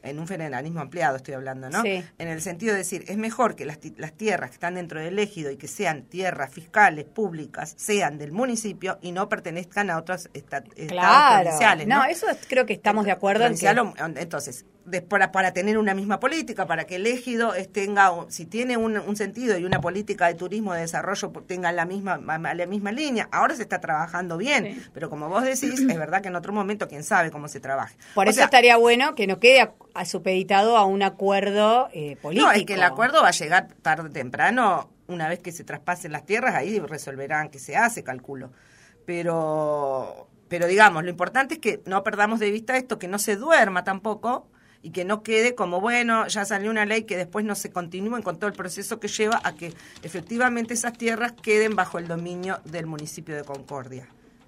en 0.04 0.20
un 0.20 0.28
federalismo 0.28 0.82
ampliado 0.82 1.16
estoy 1.16 1.34
hablando, 1.34 1.70
¿no? 1.70 1.82
Sí. 1.82 2.04
En 2.18 2.28
el 2.28 2.42
sentido 2.42 2.74
de 2.74 2.80
decir, 2.80 3.06
es 3.08 3.18
mejor 3.18 3.56
que 3.56 3.66
las, 3.66 3.80
las 3.98 4.14
tierras 4.14 4.50
que 4.50 4.56
están 4.56 4.76
dentro 4.76 5.00
del 5.00 5.18
ejido 5.18 5.50
y 5.50 5.58
que 5.58 5.68
sean 5.68 6.04
tierras 6.04 6.52
fiscales, 6.52 7.06
públicas, 7.06 7.74
sean 7.78 8.18
del 8.18 8.32
municipio 8.34 9.00
y 9.02 9.12
no 9.14 9.30
pertenezcan 9.30 9.90
a 9.90 9.98
otros 9.98 10.30
esta- 10.34 10.58
estados 10.76 10.88
Claro. 10.90 11.44
provinciales, 11.44 11.88
¿no? 11.88 11.98
No, 12.00 12.06
eso 12.06 12.30
es- 12.30 12.38
creo 12.48 12.66
que 12.66 12.74
estamos 12.74 13.06
de 13.06 13.12
acuerdo 13.12 13.46
en 13.46 13.58
que... 13.58 13.68
Entonces, 14.22 14.66
de- 14.86 15.02
para, 15.02 15.32
para 15.32 15.54
tener 15.54 15.78
una 15.78 15.94
misma 15.94 16.20
política, 16.20 16.66
para 16.68 16.86
que 16.86 16.96
el 16.98 17.08
ejido 17.08 17.54
tenga, 17.72 18.12
si 18.30 18.46
tiene 18.46 18.76
un, 18.78 18.98
un 18.98 19.16
sentido 19.16 19.58
y 19.58 19.64
una 19.66 19.80
política 19.80 20.28
de 20.28 20.34
turismo, 20.36 20.74
de 20.74 20.82
desarrollo, 20.82 21.32
pues, 21.32 21.48
tenga 21.48 21.72
la 21.72 21.86
misma, 21.86 22.18
ma- 22.18 22.38
ma- 22.38 22.54
la 22.54 22.66
misma 22.66 22.92
línea. 22.92 23.30
Ahora 23.32 23.56
se 23.56 23.62
está 23.62 23.80
trabajando 23.80 24.38
bien, 24.38 24.66
Sí. 24.66 24.82
pero 24.94 25.10
como 25.10 25.30
vos 25.30 25.44
decís, 25.44 25.80
es 25.80 25.98
verdad 25.98 26.22
que 26.22 26.28
en 26.28 26.36
otro 26.36 26.52
momento 26.52 26.88
quién 26.88 27.04
sabe 27.04 27.32
cómo 27.32 27.48
se 27.48 27.60
trabaje. 27.62 27.96
Por 28.14 28.28
O 28.28 28.30
eso 28.30 28.38
sea, 28.38 28.46
estaría 28.46 28.76
bueno 28.78 29.16
que 29.16 29.26
no 29.28 29.40
quede 29.40 29.62
a- 29.62 29.74
a 29.94 30.06
supeditado 30.06 30.76
a 30.78 30.86
un 30.86 31.02
acuerdo 31.04 31.88
eh, 31.94 32.18
político. 32.22 32.48
No, 32.48 32.52
es 32.54 32.66
que 32.66 32.74
el 32.74 32.84
acuerdo 32.84 33.22
va 33.22 33.30
a 33.30 33.32
llegar 33.32 33.68
tarde 33.82 34.10
o 34.10 34.12
temprano, 34.12 34.90
una 35.08 35.30
vez 35.30 35.40
que 35.40 35.52
se 35.52 35.64
traspasen 35.64 36.12
las 36.12 36.26
tierras, 36.26 36.56
ahí 36.56 36.80
resolverán 36.80 37.50
qué 37.50 37.60
se 37.60 37.78
hace, 37.78 38.04
calculo. 38.04 38.52
Pero, 39.06 40.28
pero 40.50 40.68
digamos, 40.68 41.04
lo 41.04 41.10
importante 41.10 41.56
es 41.56 41.60
que 41.60 41.82
no 41.86 42.04
perdamos 42.04 42.40
de 42.40 42.52
vista 42.52 42.76
esto, 42.78 43.00
que 43.00 43.08
no 43.08 43.20
se 43.20 43.36
duerma 43.36 43.84
tampoco 43.84 44.48
y 44.84 44.92
que 44.92 45.06
no 45.06 45.24
quede 45.24 45.56
como, 45.56 45.80
bueno, 45.80 46.28
ya 46.28 46.44
salió 46.46 46.70
una 46.70 46.86
ley 46.86 47.04
que 47.04 47.18
después 47.18 47.46
no 47.46 47.56
se 47.56 47.72
continúen 47.72 48.22
con 48.22 48.38
todo 48.38 48.50
el 48.50 48.54
proceso 48.56 49.00
que 49.00 49.08
lleva 49.08 49.42
a 49.44 49.56
que 49.56 49.74
efectivamente 50.04 50.74
esas 50.74 50.94
tierras 50.98 51.32
queden 51.32 51.76
bajo 51.76 51.98
el 51.98 52.08
dominio 52.08 52.60
del 52.66 52.86
municipio 52.86 53.36
de 53.36 53.44
Concordia. 53.46 54.08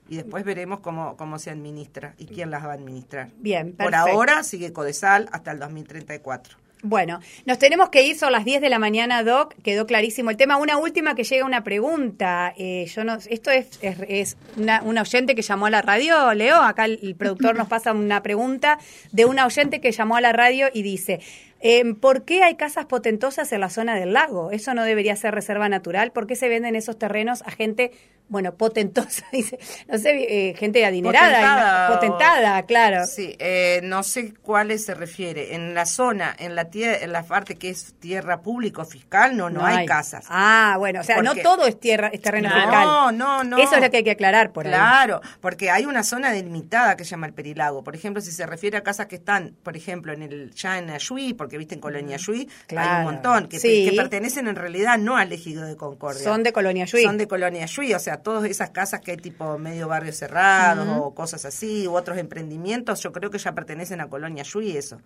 Y 0.10 0.18
después 0.18 0.44
veremos 0.44 0.82
cómo, 0.82 1.16
cómo 1.18 1.40
se 1.40 1.50
administra 1.50 2.14
y 2.18 2.26
quién 2.28 2.52
las 2.52 2.64
va 2.64 2.72
a 2.72 2.74
administrar. 2.74 3.30
Bien, 3.38 3.74
Por 3.74 3.96
ahora 3.96 4.44
sigue 4.44 4.72
Codesal 4.72 5.30
hasta 5.32 5.52
el 5.52 5.60
2034. 5.60 6.65
Bueno, 6.88 7.20
nos 7.48 7.58
tenemos 7.58 7.90
que 7.90 8.04
ir, 8.04 8.16
son 8.16 8.32
las 8.32 8.46
10 8.46 8.62
de 8.62 8.70
la 8.70 8.78
mañana, 8.78 9.24
Doc, 9.24 9.56
quedó 9.64 9.88
clarísimo 9.88 10.30
el 10.30 10.38
tema. 10.38 10.58
Una 10.58 10.78
última 10.78 11.16
que 11.16 11.24
llega 11.24 11.44
una 11.44 11.64
pregunta. 11.64 12.54
Eh, 12.58 12.86
yo 12.94 13.04
no, 13.04 13.16
esto 13.28 13.50
es, 13.50 13.80
es, 13.82 14.38
una, 14.56 14.84
oyente 15.02 15.34
que 15.34 15.42
llamó 15.42 15.66
a 15.66 15.72
la 15.72 15.82
radio, 15.82 16.32
Leo, 16.36 16.62
acá 16.62 16.86
el, 16.86 17.00
el 17.02 17.16
productor 17.16 17.56
nos 17.56 17.68
pasa 17.68 17.92
una 17.92 18.22
pregunta 18.22 18.78
de 19.12 19.26
una 19.26 19.48
oyente 19.48 19.82
que 19.82 19.92
llamó 19.92 20.16
a 20.16 20.22
la 20.22 20.32
radio 20.32 20.68
y 20.72 20.84
dice, 20.84 21.22
eh, 21.68 21.96
¿por 21.96 22.26
qué 22.26 22.44
hay 22.44 22.58
casas 22.58 22.86
potentosas 22.86 23.52
en 23.52 23.62
la 23.62 23.70
zona 23.70 23.96
del 23.96 24.14
lago? 24.14 24.52
Eso 24.52 24.76
no 24.76 24.84
debería 24.84 25.16
ser 25.16 25.34
reserva 25.34 25.68
natural. 25.68 26.12
¿Por 26.12 26.28
qué 26.28 26.36
se 26.36 26.48
venden 26.50 26.76
esos 26.76 27.00
terrenos 27.00 27.42
a 27.42 27.50
gente, 27.50 27.92
bueno, 28.28 28.54
potentosa? 28.56 29.26
Dice, 29.32 29.60
no 29.88 29.98
sé, 29.98 30.50
eh, 30.50 30.54
gente 30.56 30.86
adinerada, 30.86 31.94
Potentada, 31.94 32.64
claro. 32.64 33.06
Sí, 33.06 33.36
eh, 33.40 33.82
no 33.84 34.04
sé 34.04 34.34
cuáles 34.42 34.86
se 34.86 34.94
refiere. 34.94 35.56
En 35.56 35.74
la 35.74 35.86
zona, 35.86 36.36
en 36.38 36.56
la 36.56 36.70
tie- 36.70 37.00
en 37.02 37.12
la 37.12 37.24
parte 37.24 37.56
que 37.56 37.70
es 37.70 37.94
tierra 38.00 38.42
pública 38.42 38.82
o 38.82 38.86
fiscal, 38.86 39.36
no, 39.38 39.50
no, 39.50 39.66
hay, 39.66 39.86
casas. 39.86 40.26
Ah, 40.30 40.76
bueno, 40.80 41.02
o 41.02 41.04
sea, 41.04 41.22
no 41.22 41.36
todo 41.36 41.66
es 41.68 41.80
tierra, 41.80 42.10
es 42.12 42.22
terreno 42.22 42.50
No, 42.50 42.56
fiscal. 42.56 43.18
no, 43.18 43.44
no. 43.44 43.58
Eso 43.58 43.76
es 43.76 43.82
lo 43.82 43.90
que 43.90 43.98
hay 43.98 44.04
que 44.04 44.12
aclarar 44.12 44.52
por 44.52 44.66
ahí. 44.66 44.74
Claro, 44.74 45.22
porque 45.42 45.70
hay 45.72 45.86
una 45.86 46.04
zona 46.04 46.32
delimitada 46.32 46.96
que 46.98 47.04
se 47.04 47.12
llama 47.12 47.28
el 47.28 47.34
Perilago. 47.34 47.84
Por 47.84 47.96
ejemplo, 47.96 48.22
si 48.22 48.32
se 48.32 48.46
refiere 48.46 48.78
a 48.78 48.84
casas 48.84 49.06
que 49.08 49.16
están, 49.16 49.56
por 49.64 49.76
ejemplo, 49.78 50.14
en 50.14 50.24
el 50.24 50.52
ya 50.54 50.78
en 50.78 50.90
Ayuí, 50.90 51.34
porque 51.34 51.58
viste 51.58 51.76
en 51.76 51.82
Colonia 51.82 52.16
Ayuí, 52.16 52.50
hay 52.76 52.98
un 53.00 53.04
montón 53.04 53.48
que, 53.48 53.60
sí. 53.60 53.88
que 53.90 53.96
pertenecen 53.96 54.48
en 54.48 54.56
realidad 54.56 54.98
no 54.98 55.18
al 55.18 55.32
ejido 55.32 55.64
de 55.66 55.76
Concordia. 55.76 56.24
Son 56.24 56.44
de 56.44 56.52
Colonia 56.54 56.86
Yui. 56.86 57.04
Son 57.04 57.18
de 57.18 57.28
Colonia 57.28 57.66
Yui, 57.66 57.94
o 57.94 58.00
sea, 58.00 58.15
todas 58.22 58.44
esas 58.50 58.70
casas 58.72 59.02
que 59.02 59.12
hay 59.12 59.18
tipo 59.18 59.58
medio 59.58 59.88
barrios 59.88 60.18
cerrados 60.18 60.88
o 61.00 61.14
cosas 61.14 61.46
así, 61.46 61.88
u 61.88 61.96
otros 61.96 62.18
emprendimientos, 62.18 63.02
yo 63.02 63.12
creo 63.12 63.30
que 63.32 63.38
ya 63.38 63.54
pertenecen 63.54 64.02
a 64.02 64.08
Colonia 64.10 64.44
Yui, 64.44 64.78
eso. 64.78 65.00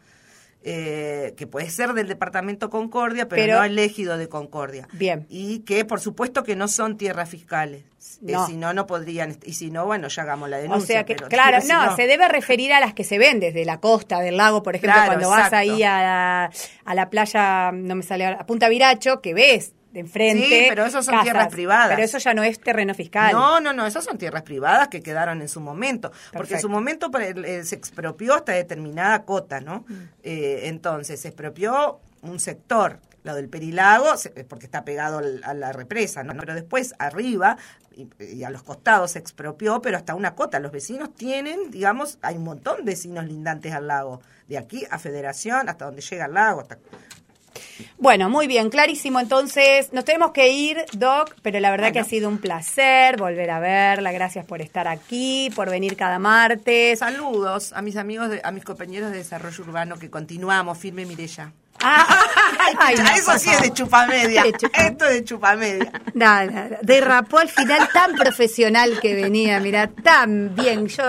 Eh, 0.62 1.36
que 1.38 1.48
puede 1.48 1.70
ser 1.70 1.94
del 1.94 2.10
departamento 2.10 2.70
Concordia, 2.70 3.30
pero, 3.30 3.42
Pero- 3.44 3.58
no 3.60 3.64
el 3.64 3.80
ejido 3.80 4.18
de 4.18 4.28
Concordia. 4.28 4.90
Bien. 4.92 5.26
Y 5.30 5.60
que, 5.60 5.86
por 5.86 6.02
supuesto, 6.02 6.44
que 6.44 6.58
no 6.58 6.68
son 6.68 6.98
tierras 6.98 7.30
fiscales. 7.30 7.84
Eh, 8.28 8.34
No. 8.34 8.46
si 8.46 8.58
no, 8.58 8.74
no 8.74 8.86
podrían. 8.86 9.38
Y 9.46 9.54
si 9.54 9.72
no, 9.72 9.86
bueno, 9.86 10.10
ya 10.10 10.24
hagamos 10.24 10.50
la 10.50 10.58
denuncia. 10.58 10.84
O 10.84 10.86
sea 10.86 11.06
que, 11.06 11.16
pero- 11.16 11.30
claro, 11.30 11.62
si 11.62 11.68
no, 11.70 11.96
se 11.96 12.08
debe 12.08 12.28
referir 12.28 12.74
a 12.74 12.82
las 12.82 12.94
que 12.94 13.06
se 13.06 13.18
ven 13.18 13.40
desde 13.40 13.64
la 13.64 13.80
costa 13.80 14.20
del 14.20 14.36
lago, 14.36 14.62
por 14.62 14.76
ejemplo, 14.76 14.96
Claro, 14.96 15.08
cuando 15.14 15.30
vas 15.30 15.54
ahí 15.54 15.82
a 15.84 16.50
a 16.84 16.94
la 16.96 17.10
playa, 17.10 17.72
no 17.72 17.96
me 17.96 18.04
sale 18.04 18.26
a 18.26 18.46
Punta 18.46 18.68
Viracho, 18.68 19.22
que 19.22 19.34
ves 19.34 19.72
de 19.92 20.00
enfrente. 20.02 20.46
Sí, 20.46 20.66
pero 20.70 20.86
esos 20.86 21.04
son 21.06 21.14
casas. 21.14 21.24
tierras 21.26 21.48
privadas. 21.50 21.90
Pero 21.90 22.04
eso 22.04 22.18
ya 22.20 22.34
no 22.34 22.44
es 22.44 22.60
terreno 22.60 22.94
fiscal. 22.94 23.32
No, 23.32 23.60
no, 23.60 23.74
no, 23.74 23.86
esas 23.88 24.04
son 24.06 24.18
tierras 24.18 24.44
privadas 24.44 24.88
que 24.90 25.02
quedaron 25.02 25.42
en 25.42 25.50
su 25.50 25.60
momento. 25.62 26.12
Porque 26.32 26.56
en 26.56 26.60
su 26.62 26.70
momento 26.70 27.10
el- 27.20 27.44
eh, 27.46 27.64
se 27.64 27.76
expropió 27.76 28.36
hasta 28.36 28.52
determinada 28.52 29.24
cota, 29.24 29.60
¿no? 29.62 29.86
Mm. 29.88 29.94
Eh, 30.24 30.60
entonces, 30.66 31.20
se 31.22 31.30
expropió 31.30 32.00
un 32.22 32.40
sector, 32.40 33.00
lo 33.24 33.34
del 33.36 33.50
Perilago, 33.50 34.08
eh, 34.36 34.46
porque 34.48 34.66
está 34.66 34.86
pegado 34.86 35.22
a 35.44 35.54
la 35.54 35.72
represa, 35.74 36.24
¿no? 36.24 36.36
Pero 36.38 36.54
después, 36.54 36.94
arriba 37.00 37.58
y, 37.96 38.08
y 38.24 38.44
a 38.44 38.50
los 38.50 38.64
costados 38.64 39.12
se 39.12 39.20
expropió, 39.20 39.82
pero 39.82 39.98
hasta 39.98 40.16
una 40.16 40.36
cota. 40.36 40.60
Los 40.60 40.72
vecinos 40.72 41.14
tienen, 41.16 41.72
digamos, 41.72 42.18
hay 42.22 42.38
un 42.38 42.44
montón 42.44 42.78
de 42.78 42.84
vecinos 42.92 43.26
lindantes 43.26 43.74
al 43.74 43.88
lago. 43.88 44.22
De 44.48 44.58
aquí 44.58 44.86
a 44.90 45.00
Federación, 45.00 45.68
hasta 45.68 45.86
donde 45.86 46.02
llega 46.02 46.26
el 46.26 46.34
lago, 46.34 46.62
hasta 46.62 46.78
Bueno, 47.98 48.30
muy 48.30 48.48
bien, 48.48 48.70
clarísimo. 48.70 49.20
Entonces, 49.20 49.92
nos 49.94 50.06
tenemos 50.06 50.32
que 50.32 50.50
ir, 50.50 50.86
Doc, 50.94 51.36
pero 51.42 51.60
la 51.60 51.72
verdad 51.72 51.86
Bueno. 51.88 51.94
que 51.94 52.00
ha 52.00 52.04
sido 52.06 52.30
un 52.30 52.38
placer 52.40 53.18
volver 53.18 53.50
a 53.52 53.60
verla. 53.60 54.12
Gracias 54.12 54.46
por 54.46 54.62
estar 54.62 54.88
aquí, 54.88 55.50
por 55.56 55.70
venir 55.70 55.96
cada 55.96 56.20
martes. 56.20 57.00
Saludos 57.00 57.74
a 57.74 57.82
mis 57.82 57.96
amigos, 57.98 58.30
de- 58.30 58.42
a 58.44 58.52
mis 58.52 58.64
compañeros 58.64 59.12
de 59.12 59.18
desarrollo 59.18 59.64
urbano 59.64 59.98
que 59.98 60.10
continuamos, 60.10 60.78
firme 60.78 61.06
Mirella. 61.06 61.52
Ah, 61.82 62.26
ay, 62.80 62.96
no, 62.98 63.04
Eso 63.16 63.40
sí 63.40 63.50
es 63.50 63.62
de 63.62 63.74
chupamedia. 63.74 64.44
De 64.44 64.52
chupa- 64.54 64.78
Esto 64.88 65.06
es 65.06 65.12
de 65.12 65.24
chupamedia. 65.24 65.92
No, 66.14 66.46
no, 66.46 66.52
no. 66.70 66.78
Derrapó 66.82 67.40
al 67.40 67.50
final 67.50 67.88
tan 67.94 68.16
profesional 68.16 69.00
que 69.02 69.16
venía, 69.16 69.60
mira, 69.60 69.88
tan 69.88 70.56
bien. 70.56 70.88
Yo 70.88 71.04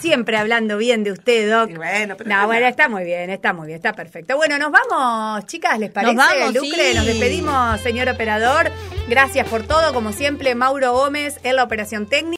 siempre 0.00 0.36
hablando 0.36 0.76
bien 0.78 1.04
de 1.04 1.12
usted, 1.12 1.50
Doc. 1.50 1.70
Y 1.70 1.74
bueno, 1.74 2.14
pero 2.16 2.28
no, 2.30 2.46
bueno, 2.46 2.66
está 2.66 2.88
muy 2.88 3.04
bien, 3.04 3.30
está 3.30 3.52
muy 3.52 3.66
bien, 3.66 3.76
está 3.76 3.92
perfecto. 3.92 4.36
Bueno, 4.36 4.58
nos 4.58 4.70
vamos, 4.70 5.46
chicas, 5.46 5.78
¿les 5.78 5.90
parece? 5.90 6.14
vamos, 6.14 6.54
Lucre, 6.54 6.90
sí. 6.90 6.94
nos 6.96 7.06
despedimos, 7.06 7.80
señor 7.80 8.08
operador. 8.08 8.70
Gracias 9.08 9.46
por 9.48 9.62
todo, 9.62 9.92
como 9.92 10.12
siempre, 10.12 10.54
Mauro 10.54 10.92
Gómez 10.92 11.38
en 11.42 11.56
la 11.56 11.64
operación 11.64 12.06
técnica. 12.06 12.24